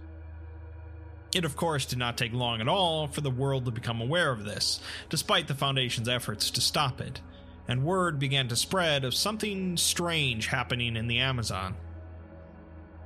It, 1.36 1.44
of 1.44 1.58
course, 1.58 1.86
did 1.86 2.00
not 2.00 2.18
take 2.18 2.32
long 2.32 2.62
at 2.62 2.70
all 2.70 3.08
for 3.08 3.20
the 3.20 3.30
world 3.30 3.66
to 3.66 3.72
become 3.72 4.00
aware 4.00 4.32
of 4.32 4.46
this, 4.46 4.80
despite 5.10 5.50
the 5.50 5.54
Foundation's 5.54 6.08
efforts 6.08 6.50
to 6.52 6.62
stop 6.62 7.02
it, 7.02 7.20
and 7.68 7.84
word 7.84 8.20
began 8.20 8.48
to 8.48 8.56
spread 8.56 9.04
of 9.04 9.14
something 9.14 9.76
strange 9.76 10.48
happening 10.48 10.96
in 10.96 11.08
the 11.08 11.20
Amazon. 11.20 11.76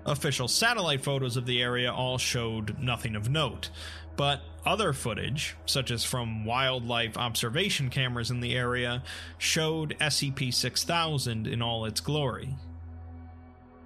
Official 0.06 0.48
satellite 0.48 1.02
photos 1.02 1.38
of 1.38 1.48
the 1.48 1.60
area 1.60 1.92
all 1.92 2.20
showed 2.20 2.78
nothing 2.78 3.16
of 3.16 3.32
note, 3.32 3.72
but 4.16 4.42
other 4.64 4.94
footage, 4.94 5.56
such 5.66 5.90
as 5.90 6.04
from 6.04 6.46
wildlife 6.46 7.18
observation 7.18 7.90
cameras 7.90 8.30
in 8.30 8.42
the 8.42 8.56
area, 8.56 9.02
showed 9.40 9.98
SCP 10.00 10.54
6000 10.54 11.48
in 11.48 11.64
all 11.64 11.84
its 11.84 12.00
glory. 12.00 12.56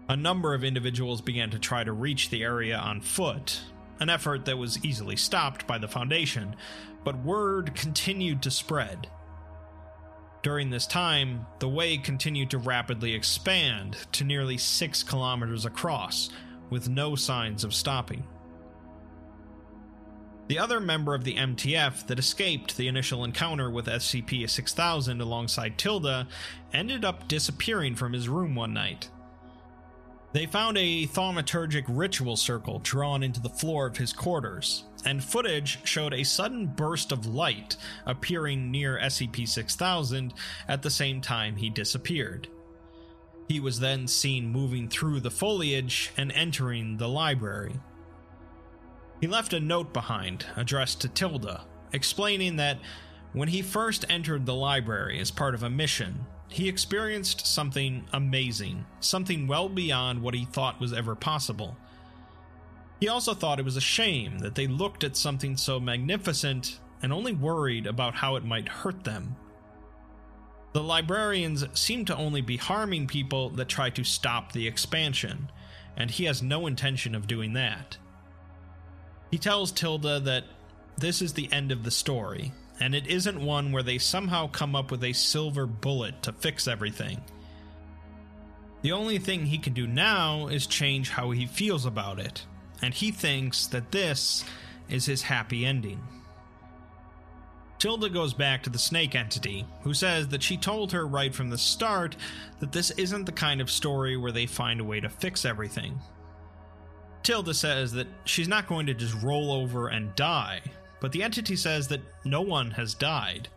A 0.09 0.17
number 0.17 0.53
of 0.53 0.65
individuals 0.65 1.21
began 1.21 1.49
to 1.51 1.59
try 1.59 1.85
to 1.85 1.93
reach 1.93 2.29
the 2.29 2.43
area 2.43 2.77
on 2.77 2.99
foot, 2.99 3.61
an 4.03 4.09
effort 4.09 4.45
that 4.45 4.57
was 4.57 4.83
easily 4.83 5.15
stopped 5.15 5.65
by 5.65 5.77
the 5.77 5.87
Foundation, 5.87 6.55
but 7.03 7.23
word 7.23 7.73
continued 7.73 8.43
to 8.43 8.51
spread. 8.51 9.07
During 10.43 10.69
this 10.69 10.85
time, 10.85 11.47
the 11.59 11.69
way 11.69 11.97
continued 11.97 12.51
to 12.51 12.57
rapidly 12.57 13.13
expand 13.13 13.95
to 14.11 14.25
nearly 14.25 14.57
6 14.57 15.03
kilometers 15.03 15.65
across, 15.65 16.29
with 16.69 16.89
no 16.89 17.15
signs 17.15 17.63
of 17.63 17.73
stopping. 17.73 18.27
The 20.47 20.59
other 20.59 20.81
member 20.81 21.15
of 21.15 21.23
the 21.23 21.35
MTF 21.35 22.05
that 22.07 22.19
escaped 22.19 22.75
the 22.75 22.89
initial 22.89 23.23
encounter 23.23 23.71
with 23.71 23.85
SCP 23.85 24.49
6000 24.49 25.21
alongside 25.21 25.77
Tilda 25.77 26.27
ended 26.73 27.05
up 27.05 27.29
disappearing 27.29 27.95
from 27.95 28.11
his 28.11 28.27
room 28.27 28.53
one 28.53 28.73
night. 28.73 29.09
They 30.33 30.47
found 30.47 30.79
a 30.79 31.05
thaumaturgic 31.05 31.85
ritual 31.87 32.35
circle 32.35 32.79
drawn 32.79 33.21
into 33.21 33.39
the 33.39 33.49
floor 33.49 33.85
of 33.85 33.97
his 33.97 34.11
quarters, 34.11 34.83
and 35.05 35.23
footage 35.23 35.77
showed 35.87 36.11
a 36.11 36.23
sudden 36.23 36.65
burst 36.65 37.11
of 37.11 37.27
light 37.27 37.77
appearing 38.07 38.71
near 38.71 38.97
SCP 38.97 39.47
6000 39.47 40.33
at 40.67 40.81
the 40.81 40.89
same 40.89 41.21
time 41.21 41.55
he 41.55 41.69
disappeared. 41.69 42.47
He 43.47 43.59
was 43.59 43.79
then 43.79 44.07
seen 44.07 44.49
moving 44.49 44.89
through 44.89 45.19
the 45.19 45.29
foliage 45.29 46.11
and 46.17 46.31
entering 46.31 46.97
the 46.97 47.09
library. 47.09 47.79
He 49.21 49.27
left 49.27 49.53
a 49.53 49.59
note 49.59 49.93
behind 49.93 50.47
addressed 50.55 50.99
to 51.01 51.09
Tilda, 51.09 51.65
explaining 51.91 52.55
that 52.55 52.79
when 53.33 53.49
he 53.49 53.61
first 53.61 54.03
entered 54.09 54.47
the 54.47 54.55
library 54.55 55.19
as 55.19 55.29
part 55.29 55.53
of 55.53 55.61
a 55.61 55.69
mission, 55.69 56.25
he 56.53 56.69
experienced 56.69 57.47
something 57.47 58.05
amazing, 58.13 58.85
something 58.99 59.47
well 59.47 59.67
beyond 59.67 60.21
what 60.21 60.35
he 60.35 60.45
thought 60.45 60.79
was 60.79 60.93
ever 60.93 61.15
possible. 61.15 61.75
He 62.99 63.07
also 63.07 63.33
thought 63.33 63.57
it 63.57 63.65
was 63.65 63.75
a 63.75 63.81
shame 63.81 64.37
that 64.39 64.53
they 64.53 64.67
looked 64.67 65.03
at 65.03 65.17
something 65.17 65.57
so 65.57 65.79
magnificent 65.79 66.79
and 67.01 67.11
only 67.11 67.33
worried 67.33 67.87
about 67.87 68.13
how 68.13 68.35
it 68.35 68.45
might 68.45 68.69
hurt 68.69 69.03
them. 69.03 69.35
The 70.73 70.83
librarians 70.83 71.65
seem 71.73 72.05
to 72.05 72.15
only 72.15 72.41
be 72.41 72.57
harming 72.57 73.07
people 73.07 73.49
that 73.51 73.67
try 73.67 73.89
to 73.89 74.03
stop 74.03 74.51
the 74.51 74.67
expansion, 74.67 75.51
and 75.97 76.11
he 76.11 76.25
has 76.25 76.43
no 76.43 76.67
intention 76.67 77.15
of 77.15 77.25
doing 77.25 77.53
that. 77.53 77.97
He 79.31 79.39
tells 79.39 79.71
Tilda 79.71 80.19
that 80.19 80.43
this 80.99 81.19
is 81.19 81.33
the 81.33 81.51
end 81.51 81.71
of 81.71 81.83
the 81.83 81.89
story, 81.89 82.53
and 82.79 82.95
it 82.95 83.07
isn't 83.07 83.39
one 83.39 83.71
where 83.71 83.83
they 83.83 83.97
somehow 83.97 84.47
come 84.47 84.75
up 84.75 84.91
with 84.91 85.03
a 85.03 85.13
silver 85.13 85.65
bullet 85.65 86.21
to 86.23 86.33
fix 86.33 86.67
everything. 86.67 87.21
The 88.81 88.91
only 88.91 89.17
thing 89.17 89.45
he 89.45 89.57
can 89.57 89.73
do 89.73 89.87
now 89.87 90.47
is 90.47 90.67
change 90.67 91.09
how 91.09 91.31
he 91.31 91.45
feels 91.45 91.85
about 91.85 92.19
it, 92.19 92.45
and 92.81 92.93
he 92.93 93.11
thinks 93.11 93.67
that 93.67 93.91
this 93.91 94.43
is 94.89 95.05
his 95.05 95.21
happy 95.21 95.65
ending. 95.65 96.01
Tilda 97.79 98.09
goes 98.09 98.33
back 98.33 98.63
to 98.63 98.69
the 98.69 98.79
snake 98.79 99.13
entity, 99.13 99.65
who 99.81 99.93
says 99.93 100.29
that 100.29 100.43
she 100.43 100.55
told 100.55 100.91
her 100.91 101.05
right 101.05 101.33
from 101.33 101.49
the 101.49 101.57
start 101.57 102.15
that 102.59 102.71
this 102.71 102.91
isn't 102.91 103.25
the 103.25 103.31
kind 103.31 103.59
of 103.59 103.69
story 103.69 104.15
where 104.15 104.31
they 104.31 104.45
find 104.45 104.79
a 104.79 104.85
way 104.85 104.99
to 104.99 105.09
fix 105.09 105.43
everything. 105.43 105.99
Tilda 107.23 107.53
says 107.53 107.93
that 107.93 108.07
she's 108.25 108.47
not 108.47 108.67
going 108.67 108.85
to 108.85 108.93
just 108.93 109.21
roll 109.21 109.51
over 109.51 109.87
and 109.87 110.15
die, 110.15 110.61
but 111.03 111.11
the 111.11 111.21
entity 111.21 111.57
says 111.57 111.89
that 111.89 111.99
no 112.23 112.39
one 112.39 112.71
has 112.71 112.93
died. 112.93 113.49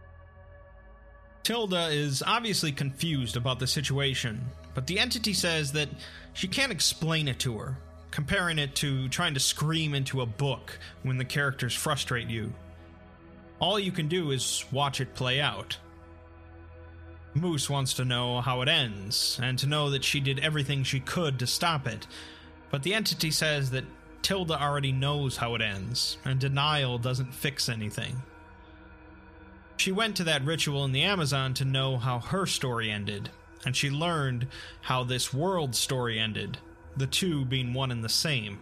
Tilda 1.45 1.91
is 1.91 2.21
obviously 2.27 2.73
confused 2.73 3.37
about 3.37 3.61
the 3.61 3.69
situation, 3.69 4.45
but 4.75 4.89
the 4.89 4.99
entity 4.99 5.33
says 5.33 5.71
that 5.71 5.89
she 6.33 6.49
can't 6.49 6.73
explain 6.73 7.29
it 7.29 7.39
to 7.39 7.57
her, 7.57 7.79
comparing 8.11 8.59
it 8.59 8.75
to 8.75 9.09
trying 9.11 9.35
to 9.35 9.39
scream 9.39 9.95
into 9.95 10.23
a 10.23 10.27
book 10.27 10.77
when 11.05 11.19
the 11.19 11.25
characters 11.25 11.73
frustrate 11.73 12.27
you. 12.27 12.53
All 13.61 13.79
you 13.79 13.93
can 13.93 14.09
do 14.09 14.33
is 14.33 14.65
watch 14.73 15.01
it 15.01 15.15
play 15.15 15.41
out. 15.41 15.77
Moose 17.33 17.71
wants 17.71 17.95
to 17.95 18.05
know 18.05 18.41
how 18.41 18.61
it 18.63 18.69
ends, 18.69 19.39
and 19.41 19.57
to 19.61 19.69
know 19.69 19.91
that 19.91 20.03
she 20.03 20.19
did 20.19 20.41
everything 20.41 20.83
she 20.83 20.99
could 20.99 21.39
to 21.39 21.47
stop 21.47 21.87
it, 21.87 22.09
but 22.73 22.83
the 22.83 22.95
entity 22.95 23.31
says 23.31 23.71
that 23.71 23.85
Tilda 24.23 24.61
already 24.61 24.93
knows 24.93 25.37
how 25.37 25.55
it 25.55 25.63
ends, 25.63 26.19
and 26.25 26.41
denial 26.41 26.99
doesn't 26.99 27.35
fix 27.35 27.69
anything. 27.69 28.23
She 29.77 29.93
went 29.93 30.17
to 30.17 30.25
that 30.25 30.45
ritual 30.45 30.85
in 30.85 30.93
the 30.93 31.03
Amazon 31.03 31.55
to 31.55 31.65
know 31.65 31.99
how 31.99 32.19
her 32.19 32.47
story 32.47 32.91
ended, 32.91 33.31
and 33.65 33.77
she 33.77 33.91
learned 33.91 34.49
how 34.83 35.05
this 35.05 35.33
world's 35.33 35.79
story 35.79 36.19
ended, 36.19 36.59
the 36.97 37.07
two 37.07 37.45
being 37.45 37.75
one 37.75 37.91
and 37.91 38.03
the 38.03 38.09
same. 38.09 38.59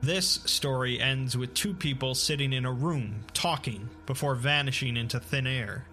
This 0.00 0.40
story 0.44 1.00
ends 1.00 1.36
with 1.36 1.54
two 1.54 1.74
people 1.74 2.14
sitting 2.14 2.52
in 2.52 2.64
a 2.64 2.72
room, 2.72 3.24
talking, 3.32 3.88
before 4.06 4.34
vanishing 4.34 4.96
into 4.96 5.18
thin 5.18 5.46
air. 5.46 5.86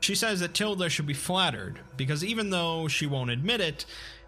She 0.00 0.14
says 0.14 0.40
that 0.40 0.54
Tilda 0.54 0.88
should 0.88 1.06
be 1.06 1.14
flattered, 1.14 1.80
because 1.96 2.24
even 2.24 2.50
though 2.50 2.88
she 2.88 3.06
won't 3.06 3.30
admit 3.30 3.60
it, 3.60 3.84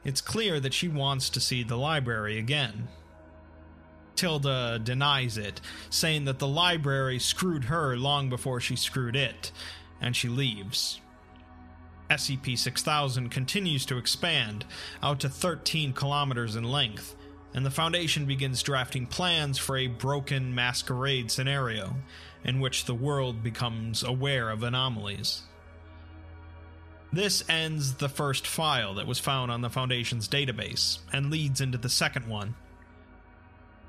it's 0.09 0.23
clear 0.23 0.59
that 0.59 0.73
she 0.73 0.89
wants 0.89 1.29
to 1.29 1.39
see 1.39 1.63
the 1.63 1.77
library 1.77 2.39
again. 2.39 2.89
Tilda 4.17 4.81
denies 4.83 5.37
it, 5.37 5.61
saying 5.91 6.25
that 6.25 6.39
the 6.39 6.49
library 6.49 7.19
screwed 7.19 7.65
her 7.65 7.95
long 7.95 8.31
before 8.31 8.59
she 8.59 8.75
screwed 8.75 9.15
it, 9.15 9.53
and 10.01 10.17
she 10.17 10.29
leaves. 10.29 11.01
SCP 12.11 12.59
6000 12.59 13.29
continues 13.29 13.85
to 13.85 13.99
expand, 13.99 14.65
out 15.03 15.21
to 15.21 15.29
13 15.29 15.93
kilometers 15.93 16.57
in 16.57 16.65
length, 16.65 17.15
and 17.53 17.67
the 17.67 17.71
Foundation 17.71 18.25
begins 18.25 18.63
drafting 18.63 19.07
plans 19.07 19.59
for 19.59 19.77
a 19.77 19.89
broken 19.89 20.55
masquerade 20.55 21.31
scenario, 21.31 21.97
in 22.45 22.61
which 22.61 22.87
the 22.87 22.95
world 22.95 23.43
becomes 23.43 24.03
aware 24.03 24.49
of 24.49 24.63
anomalies. 24.63 25.43
This 27.13 27.43
ends 27.49 27.95
the 27.95 28.09
first 28.09 28.47
file 28.47 28.95
that 28.95 29.07
was 29.07 29.19
found 29.19 29.51
on 29.51 29.63
the 29.63 29.71
Foundation's 29.71 30.29
database, 30.29 30.99
and 31.13 31.31
leads 31.31 31.61
into 31.61 31.79
the 31.79 31.89
second 31.89 32.29
one. 32.29 32.55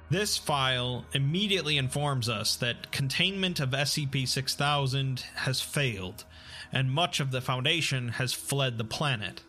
This 0.10 0.38
file 0.38 1.06
immediately 1.14 1.78
informs 1.78 2.30
us 2.30 2.56
that 2.56 2.92
containment 2.92 3.60
of 3.60 3.72
SCP 3.72 4.28
6000 4.28 5.20
has 5.36 5.62
failed, 5.62 6.24
and 6.72 6.92
much 6.92 7.20
of 7.20 7.32
the 7.32 7.42
Foundation 7.42 8.10
has 8.10 8.34
fled 8.34 8.78
the 8.78 8.84
planet, 8.84 9.44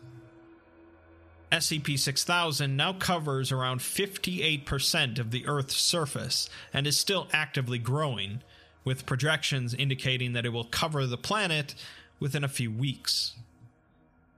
SCP 1.51 1.99
6000 1.99 2.77
now 2.77 2.93
covers 2.93 3.51
around 3.51 3.79
58% 3.81 5.19
of 5.19 5.31
the 5.31 5.45
Earth's 5.45 5.75
surface 5.75 6.49
and 6.73 6.87
is 6.87 6.97
still 6.97 7.27
actively 7.33 7.77
growing, 7.77 8.41
with 8.85 9.05
projections 9.05 9.73
indicating 9.73 10.31
that 10.33 10.45
it 10.45 10.53
will 10.53 10.63
cover 10.63 11.05
the 11.05 11.17
planet 11.17 11.75
within 12.19 12.43
a 12.43 12.49
few 12.49 12.71
weeks. 12.71 13.33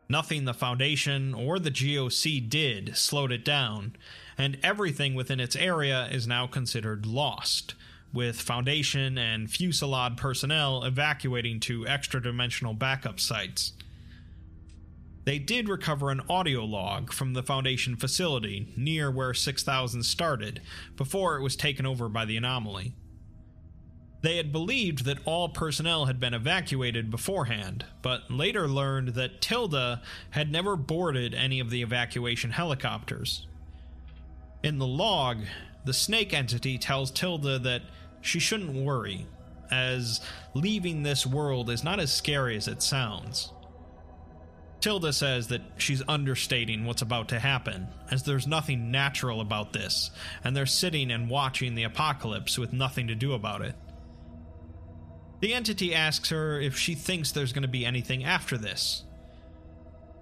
Nothing 0.10 0.46
the 0.46 0.54
Foundation 0.54 1.34
or 1.34 1.60
the 1.60 1.72
GOC 1.72 2.50
did 2.50 2.96
slowed 2.98 3.32
it 3.32 3.46
down, 3.46 3.96
and 4.38 4.58
everything 4.62 5.16
within 5.16 5.40
its 5.40 5.56
area 5.56 6.08
is 6.12 6.28
now 6.28 6.46
considered 6.46 7.06
lost, 7.06 7.76
with 8.12 8.42
Foundation 8.42 9.18
and 9.18 9.50
Fusillade 9.50 10.18
personnel 10.18 10.84
evacuating 10.84 11.60
to 11.62 11.88
extra 11.88 12.22
dimensional 12.22 12.74
backup 12.74 13.20
sites. 13.20 13.74
They 15.26 15.40
did 15.40 15.70
recover 15.70 16.12
an 16.12 16.22
audio 16.30 16.66
log 16.66 17.14
from 17.14 17.34
the 17.34 17.44
Foundation 17.44 17.96
facility 17.96 18.74
near 18.76 19.10
where 19.10 19.34
6000 19.34 20.04
started 20.04 20.62
before 20.98 21.38
it 21.38 21.42
was 21.42 21.56
taken 21.56 21.86
over 21.86 22.10
by 22.10 22.26
the 22.26 22.36
anomaly. 22.36 22.94
They 24.24 24.38
had 24.38 24.54
believed 24.54 25.04
that 25.04 25.20
all 25.26 25.50
personnel 25.50 26.06
had 26.06 26.18
been 26.18 26.34
evacuated 26.34 27.12
beforehand, 27.12 27.86
but 28.02 28.32
later 28.32 28.70
learned 28.70 29.10
that 29.10 29.42
Tilda 29.42 30.02
had 30.30 30.50
never 30.50 30.78
boarded 30.78 31.34
any 31.36 31.60
of 31.60 31.70
the 31.70 31.82
evacuation 31.82 32.52
helicopters. 32.52 33.46
In 34.64 34.80
the 34.80 34.88
log, 34.88 35.40
the 35.84 35.94
snake 35.94 36.34
entity 36.34 36.78
tells 36.78 37.12
Tilda 37.12 37.60
that 37.60 37.82
she 38.22 38.40
shouldn't 38.40 38.74
worry, 38.74 39.28
as 39.70 40.22
leaving 40.54 41.04
this 41.04 41.28
world 41.28 41.70
is 41.70 41.84
not 41.84 42.00
as 42.00 42.14
scary 42.14 42.56
as 42.56 42.70
it 42.70 42.82
sounds. 42.82 43.52
Tilda 44.80 45.12
says 45.12 45.50
that 45.50 45.62
she's 45.78 46.02
understating 46.08 46.86
what's 46.86 47.02
about 47.02 47.28
to 47.30 47.40
happen, 47.40 47.90
as 48.10 48.24
there's 48.24 48.48
nothing 48.48 48.90
natural 48.90 49.42
about 49.42 49.74
this, 49.74 50.12
and 50.46 50.56
they're 50.56 50.66
sitting 50.66 51.12
and 51.12 51.30
watching 51.30 51.76
the 51.76 51.84
apocalypse 51.84 52.58
with 52.58 52.72
nothing 52.72 53.08
to 53.08 53.16
do 53.16 53.34
about 53.34 53.62
it. 53.62 53.76
The 55.44 55.54
entity 55.54 55.94
asks 55.94 56.30
her 56.30 56.62
if 56.62 56.78
she 56.78 56.96
thinks 56.96 57.34
there's 57.34 57.52
going 57.52 57.64
to 57.64 57.68
be 57.68 57.86
anything 57.86 58.24
after 58.24 58.58
this. 58.58 59.04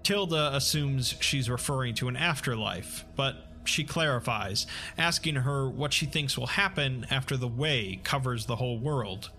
Tilda 0.02 0.52
assumes 0.52 1.14
she's 1.20 1.48
referring 1.48 1.94
to 1.94 2.08
an 2.08 2.16
afterlife, 2.16 3.04
but 3.14 3.36
she 3.62 3.84
clarifies, 3.84 4.66
asking 4.98 5.36
her 5.36 5.70
what 5.70 5.92
she 5.92 6.06
thinks 6.06 6.36
will 6.36 6.48
happen 6.48 7.06
after 7.08 7.36
the 7.36 7.46
way 7.46 8.00
covers 8.02 8.46
the 8.46 8.56
whole 8.56 8.80
world. 8.80 9.30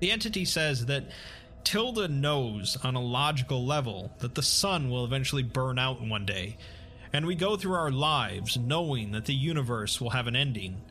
The 0.00 0.10
entity 0.10 0.44
says 0.44 0.86
that 0.86 1.04
Tilda 1.62 2.08
knows 2.08 2.76
on 2.82 2.96
a 2.96 3.00
logical 3.00 3.64
level 3.64 4.10
that 4.18 4.34
the 4.34 4.42
sun 4.42 4.90
will 4.90 5.04
eventually 5.04 5.44
burn 5.44 5.78
out 5.78 6.02
one 6.02 6.26
day, 6.26 6.56
and 7.12 7.26
we 7.26 7.36
go 7.36 7.56
through 7.56 7.74
our 7.74 7.92
lives 7.92 8.56
knowing 8.56 9.12
that 9.12 9.26
the 9.26 9.34
universe 9.34 10.00
will 10.00 10.10
have 10.10 10.26
an 10.26 10.34
ending. 10.34 10.82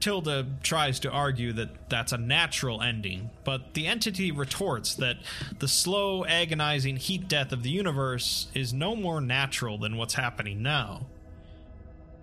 Tilda 0.00 0.46
tries 0.62 1.00
to 1.00 1.10
argue 1.10 1.52
that 1.54 1.88
that's 1.88 2.12
a 2.12 2.18
natural 2.18 2.82
ending, 2.82 3.30
but 3.44 3.74
the 3.74 3.86
entity 3.86 4.30
retorts 4.30 4.94
that 4.96 5.16
the 5.58 5.68
slow, 5.68 6.24
agonizing 6.24 6.96
heat 6.96 7.28
death 7.28 7.52
of 7.52 7.62
the 7.62 7.70
universe 7.70 8.48
is 8.54 8.72
no 8.72 8.94
more 8.94 9.20
natural 9.20 9.78
than 9.78 9.96
what's 9.96 10.14
happening 10.14 10.62
now. 10.62 11.06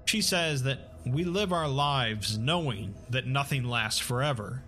She 0.06 0.22
says 0.22 0.64
that 0.64 0.80
we 1.06 1.24
live 1.24 1.52
our 1.52 1.68
lives 1.68 2.38
knowing 2.38 2.96
that 3.10 3.26
nothing 3.28 3.64
lasts 3.64 4.00
forever, 4.00 4.64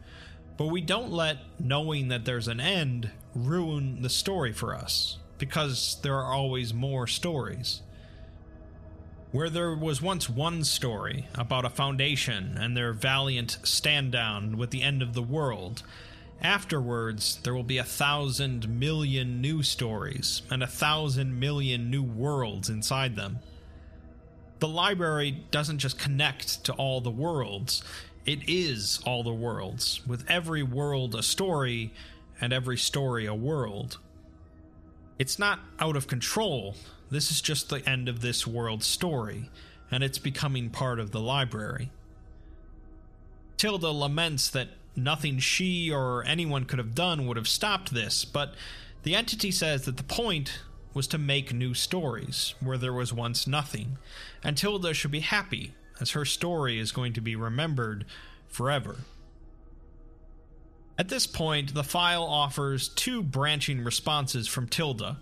but 0.57 0.67
we 0.67 0.81
don't 0.81 1.11
let 1.11 1.37
knowing 1.59 2.07
that 2.09 2.25
there's 2.25 2.47
an 2.47 2.59
end 2.59 3.11
ruin 3.33 4.01
the 4.01 4.09
story 4.09 4.51
for 4.51 4.73
us, 4.73 5.17
because 5.37 5.97
there 6.01 6.15
are 6.15 6.33
always 6.33 6.73
more 6.73 7.07
stories. 7.07 7.81
Where 9.35 9.49
there 9.49 9.75
was 9.75 10.01
once 10.01 10.29
one 10.29 10.63
story 10.63 11.27
about 11.35 11.65
a 11.65 11.69
foundation 11.69 12.57
and 12.57 12.77
their 12.77 12.93
valiant 12.93 13.57
stand 13.63 14.13
down 14.13 14.55
with 14.55 14.69
the 14.69 14.81
end 14.81 15.01
of 15.01 15.13
the 15.13 15.21
world, 15.21 15.83
afterwards 16.41 17.41
there 17.43 17.53
will 17.53 17.61
be 17.61 17.77
a 17.77 17.83
thousand 17.83 18.69
million 18.69 19.41
new 19.41 19.61
stories 19.61 20.41
and 20.49 20.63
a 20.63 20.67
thousand 20.67 21.37
million 21.37 21.91
new 21.91 22.01
worlds 22.01 22.69
inside 22.69 23.17
them. 23.17 23.39
The 24.59 24.69
library 24.69 25.43
doesn't 25.51 25.79
just 25.79 25.99
connect 25.99 26.63
to 26.63 26.71
all 26.71 27.01
the 27.01 27.11
worlds, 27.11 27.83
it 28.25 28.39
is 28.47 29.01
all 29.05 29.21
the 29.21 29.33
worlds, 29.33 29.99
with 30.07 30.23
every 30.29 30.63
world 30.63 31.13
a 31.13 31.21
story 31.21 31.91
and 32.39 32.53
every 32.53 32.77
story 32.77 33.25
a 33.25 33.35
world. 33.35 33.97
It's 35.19 35.37
not 35.37 35.59
out 35.77 35.97
of 35.97 36.07
control, 36.07 36.75
this 37.09 37.31
is 37.31 37.41
just 37.41 37.69
the 37.69 37.87
end 37.87 38.09
of 38.09 38.21
this 38.21 38.47
world's 38.47 38.85
story, 38.85 39.49
and 39.91 40.03
it's 40.03 40.17
becoming 40.17 40.69
part 40.69 40.99
of 40.99 41.11
the 41.11 41.19
library. 41.19 41.91
Tilda 43.57 43.91
laments 43.91 44.49
that 44.49 44.69
nothing 44.95 45.39
she 45.39 45.91
or 45.91 46.23
anyone 46.25 46.65
could 46.65 46.79
have 46.79 46.95
done 46.95 47.27
would 47.27 47.37
have 47.37 47.47
stopped 47.47 47.93
this, 47.93 48.25
but 48.25 48.53
the 49.03 49.15
entity 49.15 49.51
says 49.51 49.85
that 49.85 49.97
the 49.97 50.03
point 50.03 50.59
was 50.93 51.07
to 51.07 51.17
make 51.17 51.53
new 51.53 51.73
stories 51.73 52.55
where 52.59 52.77
there 52.77 52.93
was 52.93 53.13
once 53.13 53.45
nothing, 53.45 53.97
and 54.43 54.57
Tilda 54.57 54.93
should 54.93 55.11
be 55.11 55.19
happy 55.19 55.73
as 55.99 56.11
her 56.11 56.25
story 56.25 56.79
is 56.79 56.91
going 56.91 57.13
to 57.13 57.21
be 57.21 57.35
remembered 57.35 58.05
forever. 58.47 58.97
At 60.97 61.09
this 61.09 61.27
point, 61.27 61.73
the 61.73 61.83
file 61.83 62.23
offers 62.23 62.87
two 62.87 63.21
branching 63.21 63.83
responses 63.83 64.47
from 64.47 64.67
Tilda. 64.67 65.17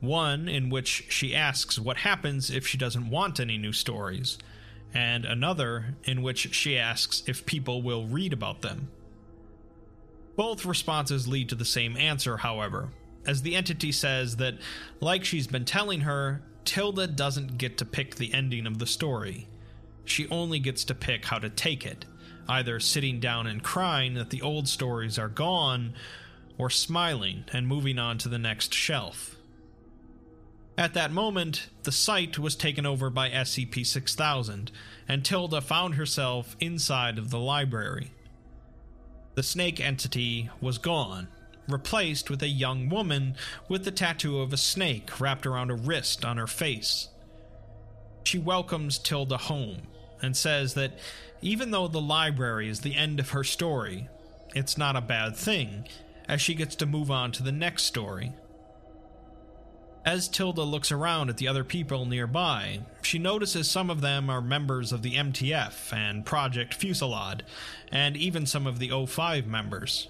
One 0.00 0.48
in 0.48 0.70
which 0.70 1.04
she 1.08 1.34
asks 1.34 1.78
what 1.78 1.98
happens 1.98 2.50
if 2.50 2.66
she 2.66 2.78
doesn't 2.78 3.10
want 3.10 3.40
any 3.40 3.56
new 3.56 3.72
stories, 3.72 4.38
and 4.92 5.24
another 5.24 5.96
in 6.04 6.22
which 6.22 6.54
she 6.54 6.78
asks 6.78 7.22
if 7.26 7.46
people 7.46 7.82
will 7.82 8.06
read 8.06 8.32
about 8.32 8.62
them. 8.62 8.88
Both 10.36 10.66
responses 10.66 11.26
lead 11.26 11.48
to 11.48 11.54
the 11.54 11.64
same 11.64 11.96
answer, 11.96 12.36
however, 12.36 12.90
as 13.26 13.42
the 13.42 13.56
entity 13.56 13.90
says 13.90 14.36
that, 14.36 14.54
like 15.00 15.24
she's 15.24 15.46
been 15.46 15.64
telling 15.64 16.02
her, 16.02 16.42
Tilda 16.64 17.06
doesn't 17.06 17.58
get 17.58 17.78
to 17.78 17.84
pick 17.84 18.16
the 18.16 18.34
ending 18.34 18.66
of 18.66 18.78
the 18.78 18.86
story 18.86 19.48
she 20.06 20.28
only 20.28 20.58
gets 20.58 20.84
to 20.84 20.94
pick 20.94 21.26
how 21.26 21.38
to 21.38 21.50
take 21.50 21.84
it, 21.84 22.06
either 22.48 22.80
sitting 22.80 23.20
down 23.20 23.46
and 23.46 23.62
crying 23.62 24.14
that 24.14 24.30
the 24.30 24.40
old 24.42 24.68
stories 24.68 25.18
are 25.18 25.28
gone, 25.28 25.94
or 26.58 26.70
smiling 26.70 27.44
and 27.52 27.66
moving 27.66 27.98
on 27.98 28.16
to 28.18 28.28
the 28.28 28.38
next 28.38 28.72
shelf. 28.72 29.35
At 30.78 30.92
that 30.92 31.10
moment, 31.10 31.68
the 31.84 31.92
site 31.92 32.38
was 32.38 32.54
taken 32.54 32.84
over 32.84 33.08
by 33.08 33.30
SCP 33.30 33.86
6000, 33.86 34.70
and 35.08 35.24
Tilda 35.24 35.62
found 35.62 35.94
herself 35.94 36.54
inside 36.60 37.18
of 37.18 37.30
the 37.30 37.38
library. 37.38 38.10
The 39.36 39.42
snake 39.42 39.80
entity 39.80 40.50
was 40.60 40.76
gone, 40.76 41.28
replaced 41.66 42.28
with 42.28 42.42
a 42.42 42.48
young 42.48 42.90
woman 42.90 43.36
with 43.68 43.84
the 43.84 43.90
tattoo 43.90 44.40
of 44.40 44.52
a 44.52 44.58
snake 44.58 45.18
wrapped 45.18 45.46
around 45.46 45.70
a 45.70 45.74
wrist 45.74 46.24
on 46.24 46.36
her 46.36 46.46
face. 46.46 47.08
She 48.24 48.38
welcomes 48.38 48.98
Tilda 48.98 49.38
home, 49.38 49.82
and 50.20 50.36
says 50.36 50.74
that 50.74 50.98
even 51.40 51.70
though 51.70 51.88
the 51.88 52.00
library 52.00 52.68
is 52.68 52.80
the 52.80 52.96
end 52.96 53.18
of 53.18 53.30
her 53.30 53.44
story, 53.44 54.08
it's 54.54 54.76
not 54.76 54.96
a 54.96 55.00
bad 55.00 55.36
thing, 55.36 55.86
as 56.28 56.40
she 56.40 56.54
gets 56.54 56.76
to 56.76 56.86
move 56.86 57.10
on 57.10 57.32
to 57.32 57.42
the 57.42 57.52
next 57.52 57.84
story. 57.84 58.32
As 60.06 60.28
Tilda 60.28 60.62
looks 60.62 60.92
around 60.92 61.30
at 61.30 61.36
the 61.36 61.48
other 61.48 61.64
people 61.64 62.06
nearby, 62.06 62.78
she 63.02 63.18
notices 63.18 63.68
some 63.68 63.90
of 63.90 64.02
them 64.02 64.30
are 64.30 64.40
members 64.40 64.92
of 64.92 65.02
the 65.02 65.16
MTF 65.16 65.92
and 65.92 66.24
Project 66.24 66.74
Fusillade, 66.74 67.42
and 67.90 68.16
even 68.16 68.46
some 68.46 68.68
of 68.68 68.78
the 68.78 68.90
O5 68.90 69.46
members. 69.46 70.06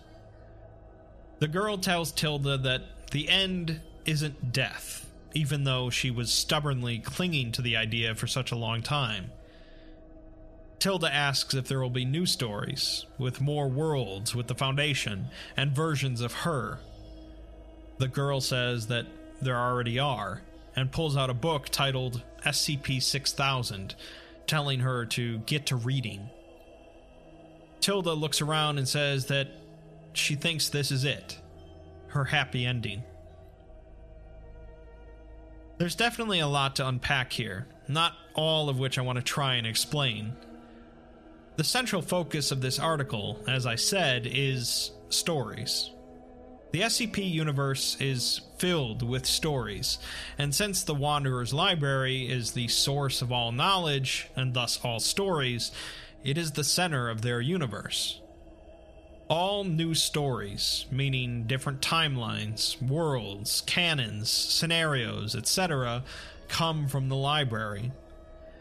The 1.38 1.48
girl 1.48 1.78
tells 1.78 2.12
Tilda 2.12 2.58
that 2.58 3.10
the 3.10 3.26
end 3.30 3.80
isn't 4.04 4.52
death, 4.52 5.10
even 5.32 5.64
though 5.64 5.88
she 5.88 6.10
was 6.10 6.30
stubbornly 6.30 6.98
clinging 6.98 7.50
to 7.52 7.62
the 7.62 7.78
idea 7.78 8.14
for 8.14 8.26
such 8.26 8.52
a 8.52 8.56
long 8.56 8.82
time. 8.82 9.30
Tilda 10.78 11.12
asks 11.12 11.54
if 11.54 11.68
there 11.68 11.80
will 11.80 11.88
be 11.88 12.04
new 12.04 12.26
stories, 12.26 13.06
with 13.16 13.40
more 13.40 13.66
worlds 13.66 14.34
with 14.34 14.46
the 14.46 14.54
Foundation, 14.54 15.28
and 15.56 15.74
versions 15.74 16.20
of 16.20 16.34
her. 16.34 16.80
The 17.96 18.08
girl 18.08 18.42
says 18.42 18.88
that 18.88 19.06
there 19.40 19.56
already 19.56 19.98
are, 19.98 20.42
and 20.74 20.92
pulls 20.92 21.16
out 21.16 21.30
a 21.30 21.34
book 21.34 21.68
titled 21.68 22.22
SCP 22.44 23.02
6000, 23.02 23.94
telling 24.46 24.80
her 24.80 25.06
to 25.06 25.38
get 25.38 25.66
to 25.66 25.76
reading. 25.76 26.28
Tilda 27.80 28.12
looks 28.12 28.40
around 28.40 28.78
and 28.78 28.88
says 28.88 29.26
that 29.26 29.48
she 30.12 30.34
thinks 30.34 30.68
this 30.68 30.90
is 30.90 31.04
it 31.04 31.38
her 32.08 32.24
happy 32.24 32.64
ending. 32.64 33.02
There's 35.76 35.94
definitely 35.94 36.40
a 36.40 36.46
lot 36.46 36.76
to 36.76 36.88
unpack 36.88 37.32
here, 37.32 37.66
not 37.88 38.14
all 38.32 38.70
of 38.70 38.78
which 38.78 38.98
I 38.98 39.02
want 39.02 39.16
to 39.16 39.22
try 39.22 39.56
and 39.56 39.66
explain, 39.66 40.34
the 41.56 41.64
central 41.64 42.02
focus 42.02 42.52
of 42.52 42.60
this 42.60 42.78
article, 42.78 43.42
as 43.48 43.64
I 43.64 43.76
said, 43.76 44.28
is 44.30 44.92
stories. 45.08 45.90
The 46.76 46.82
SCP 46.82 47.32
universe 47.32 47.96
is 48.00 48.42
filled 48.58 49.02
with 49.02 49.24
stories, 49.24 49.98
and 50.36 50.54
since 50.54 50.84
the 50.84 50.92
Wanderer's 50.94 51.54
Library 51.54 52.30
is 52.30 52.50
the 52.50 52.68
source 52.68 53.22
of 53.22 53.32
all 53.32 53.50
knowledge, 53.50 54.28
and 54.36 54.52
thus 54.52 54.78
all 54.84 55.00
stories, 55.00 55.72
it 56.22 56.36
is 56.36 56.52
the 56.52 56.62
center 56.62 57.08
of 57.08 57.22
their 57.22 57.40
universe. 57.40 58.20
All 59.28 59.64
new 59.64 59.94
stories, 59.94 60.84
meaning 60.90 61.44
different 61.44 61.80
timelines, 61.80 62.76
worlds, 62.86 63.62
canons, 63.62 64.28
scenarios, 64.28 65.34
etc., 65.34 66.04
come 66.48 66.88
from 66.88 67.08
the 67.08 67.16
library. 67.16 67.90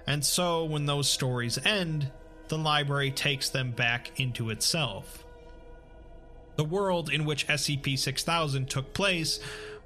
And 0.08 0.24
so, 0.24 0.64
when 0.64 0.86
those 0.86 1.10
stories 1.10 1.60
end, 1.66 2.10
the 2.48 2.58
library 2.58 3.12
takes 3.12 3.50
them 3.50 3.72
back 3.72 4.18
into 4.18 4.52
itself. 4.52 5.25
The 6.56 6.64
world 6.64 7.10
in 7.10 7.26
which 7.26 7.48
SCP 7.48 7.98
6000 7.98 8.70
took 8.70 8.94
place 8.94 9.40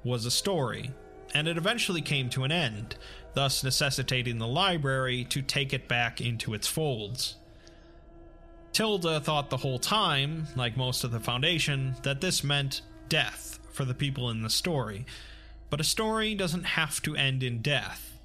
was 0.04 0.24
a 0.24 0.30
story, 0.30 0.92
and 1.34 1.48
it 1.48 1.56
eventually 1.56 2.00
came 2.00 2.30
to 2.30 2.44
an 2.44 2.52
end, 2.52 2.96
thus 3.34 3.64
necessitating 3.64 4.38
the 4.38 4.46
library 4.46 5.24
to 5.24 5.42
take 5.42 5.72
it 5.72 5.88
back 5.88 6.20
into 6.20 6.54
its 6.54 6.68
folds. 6.68 7.36
Tilda 8.72 9.20
thought 9.20 9.50
the 9.50 9.58
whole 9.58 9.80
time, 9.80 10.46
like 10.54 10.76
most 10.76 11.02
of 11.02 11.10
the 11.10 11.20
Foundation, 11.20 11.96
that 12.02 12.20
this 12.20 12.44
meant 12.44 12.82
death 13.08 13.58
for 13.72 13.84
the 13.84 13.94
people 13.94 14.30
in 14.30 14.42
the 14.42 14.50
story. 14.50 15.04
But 15.70 15.80
a 15.80 15.84
story 15.84 16.34
doesn't 16.34 16.64
have 16.64 17.02
to 17.02 17.16
end 17.16 17.42
in 17.42 17.62
death 17.62 18.19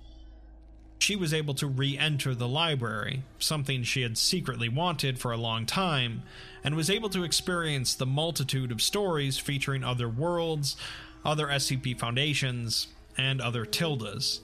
she 1.00 1.16
was 1.16 1.34
able 1.34 1.54
to 1.56 1.68
re 1.68 1.98
enter 1.98 2.34
the 2.34 2.48
library, 2.48 3.24
something 3.40 3.84
she 3.84 4.02
had 4.02 4.18
secretly 4.18 4.70
wanted 4.70 5.20
for 5.20 5.32
a 5.32 5.38
long 5.38 5.66
time, 5.66 6.24
and 6.64 6.76
was 6.76 6.90
able 6.90 7.10
to 7.10 7.24
experience 7.24 7.94
the 7.94 8.06
multitude 8.06 8.72
of 8.72 8.82
stories 8.82 9.38
featuring 9.38 9.84
other 9.84 10.10
worlds, 10.10 10.76
other 11.24 11.48
SCP 11.48 11.98
Foundations, 11.98 12.88
and 13.18 13.42
other 13.42 13.66
Tildas. 13.66 14.40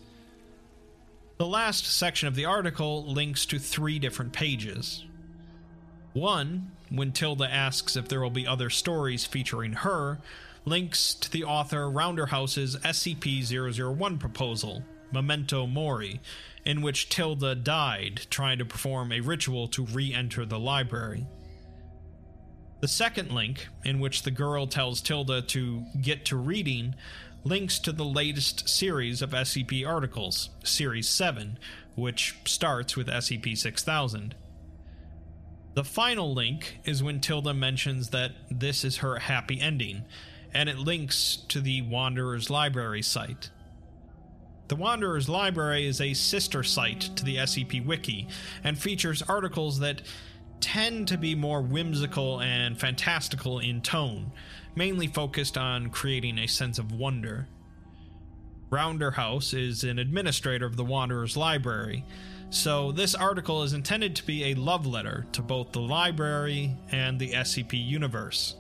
The 1.37 1.47
last 1.47 1.85
section 1.85 2.27
of 2.27 2.35
the 2.35 2.45
article 2.45 3.03
links 3.03 3.45
to 3.47 3.57
three 3.57 3.97
different 3.97 4.31
pages. 4.31 5.05
One, 6.13 6.71
when 6.89 7.13
Tilda 7.13 7.51
asks 7.51 7.95
if 7.95 8.07
there 8.07 8.21
will 8.21 8.29
be 8.29 8.45
other 8.45 8.69
stories 8.69 9.25
featuring 9.25 9.73
her, 9.73 10.19
links 10.65 11.13
to 11.15 11.31
the 11.31 11.43
author 11.43 11.89
Rounderhouse's 11.89 12.75
SCP 12.77 13.43
001 13.43 14.17
proposal, 14.17 14.83
Memento 15.11 15.67
Mori, 15.67 16.21
in 16.65 16.81
which 16.81 17.09
Tilda 17.09 17.55
died 17.55 18.21
trying 18.29 18.57
to 18.59 18.65
perform 18.65 19.11
a 19.11 19.21
ritual 19.21 19.67
to 19.69 19.85
re 19.85 20.13
enter 20.13 20.45
the 20.45 20.59
library. 20.59 21.27
The 22.81 22.87
second 22.87 23.31
link, 23.31 23.67
in 23.85 23.99
which 23.99 24.23
the 24.23 24.31
girl 24.31 24.65
tells 24.65 25.01
Tilda 25.01 25.43
to 25.43 25.85
get 26.01 26.25
to 26.25 26.35
reading, 26.35 26.95
links 27.43 27.79
to 27.79 27.91
the 27.91 28.05
latest 28.05 28.67
series 28.67 29.21
of 29.21 29.31
SCP 29.31 29.87
articles, 29.87 30.49
Series 30.63 31.07
7, 31.07 31.59
which 31.95 32.37
starts 32.45 32.95
with 32.97 33.07
SCP 33.07 33.57
6000. 33.57 34.35
The 35.73 35.83
final 35.83 36.33
link 36.33 36.79
is 36.83 37.01
when 37.01 37.21
Tilda 37.21 37.53
mentions 37.53 38.09
that 38.09 38.31
this 38.49 38.83
is 38.83 38.97
her 38.97 39.19
happy 39.19 39.59
ending, 39.59 40.03
and 40.53 40.67
it 40.67 40.77
links 40.77 41.37
to 41.47 41.61
the 41.61 41.81
Wanderer's 41.83 42.49
Library 42.49 43.01
site. 43.01 43.51
The 44.71 44.77
Wanderer's 44.77 45.27
Library 45.27 45.85
is 45.85 45.99
a 45.99 46.13
sister 46.13 46.63
site 46.63 47.01
to 47.17 47.25
the 47.25 47.35
SCP 47.35 47.85
Wiki 47.85 48.29
and 48.63 48.79
features 48.79 49.21
articles 49.21 49.79
that 49.79 50.01
tend 50.61 51.09
to 51.09 51.17
be 51.17 51.35
more 51.35 51.61
whimsical 51.61 52.39
and 52.39 52.79
fantastical 52.79 53.59
in 53.59 53.81
tone, 53.81 54.31
mainly 54.73 55.07
focused 55.07 55.57
on 55.57 55.89
creating 55.89 56.37
a 56.37 56.47
sense 56.47 56.79
of 56.79 56.93
wonder. 56.93 57.49
Rounderhouse 58.69 59.53
is 59.53 59.83
an 59.83 59.99
administrator 59.99 60.67
of 60.67 60.77
the 60.77 60.85
Wanderer's 60.85 61.35
Library, 61.35 62.05
so 62.49 62.93
this 62.93 63.13
article 63.13 63.63
is 63.63 63.73
intended 63.73 64.15
to 64.15 64.25
be 64.25 64.45
a 64.45 64.53
love 64.53 64.87
letter 64.87 65.25
to 65.33 65.41
both 65.41 65.73
the 65.73 65.81
library 65.81 66.77
and 66.93 67.19
the 67.19 67.33
SCP 67.33 67.73
universe. 67.73 68.55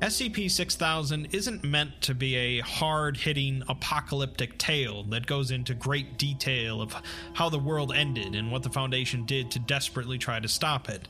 SCP 0.00 0.50
6000 0.50 1.34
isn't 1.34 1.62
meant 1.62 2.00
to 2.00 2.14
be 2.14 2.34
a 2.34 2.60
hard 2.60 3.18
hitting 3.18 3.62
apocalyptic 3.68 4.56
tale 4.56 5.02
that 5.04 5.26
goes 5.26 5.50
into 5.50 5.74
great 5.74 6.16
detail 6.16 6.80
of 6.80 6.96
how 7.34 7.50
the 7.50 7.58
world 7.58 7.92
ended 7.94 8.34
and 8.34 8.50
what 8.50 8.62
the 8.62 8.70
Foundation 8.70 9.26
did 9.26 9.50
to 9.50 9.58
desperately 9.58 10.16
try 10.16 10.40
to 10.40 10.48
stop 10.48 10.88
it. 10.88 11.06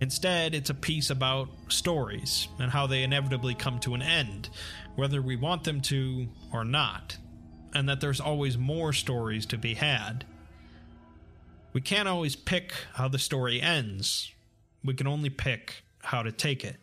Instead, 0.00 0.52
it's 0.52 0.68
a 0.68 0.74
piece 0.74 1.10
about 1.10 1.48
stories 1.68 2.48
and 2.58 2.72
how 2.72 2.88
they 2.88 3.04
inevitably 3.04 3.54
come 3.54 3.78
to 3.78 3.94
an 3.94 4.02
end, 4.02 4.50
whether 4.96 5.22
we 5.22 5.36
want 5.36 5.62
them 5.62 5.80
to 5.80 6.26
or 6.52 6.64
not, 6.64 7.16
and 7.72 7.88
that 7.88 8.00
there's 8.00 8.20
always 8.20 8.58
more 8.58 8.92
stories 8.92 9.46
to 9.46 9.56
be 9.56 9.74
had. 9.74 10.26
We 11.72 11.80
can't 11.80 12.08
always 12.08 12.34
pick 12.34 12.72
how 12.94 13.06
the 13.06 13.20
story 13.20 13.62
ends, 13.62 14.32
we 14.82 14.94
can 14.94 15.06
only 15.06 15.30
pick 15.30 15.84
how 16.02 16.24
to 16.24 16.32
take 16.32 16.64
it. 16.64 16.78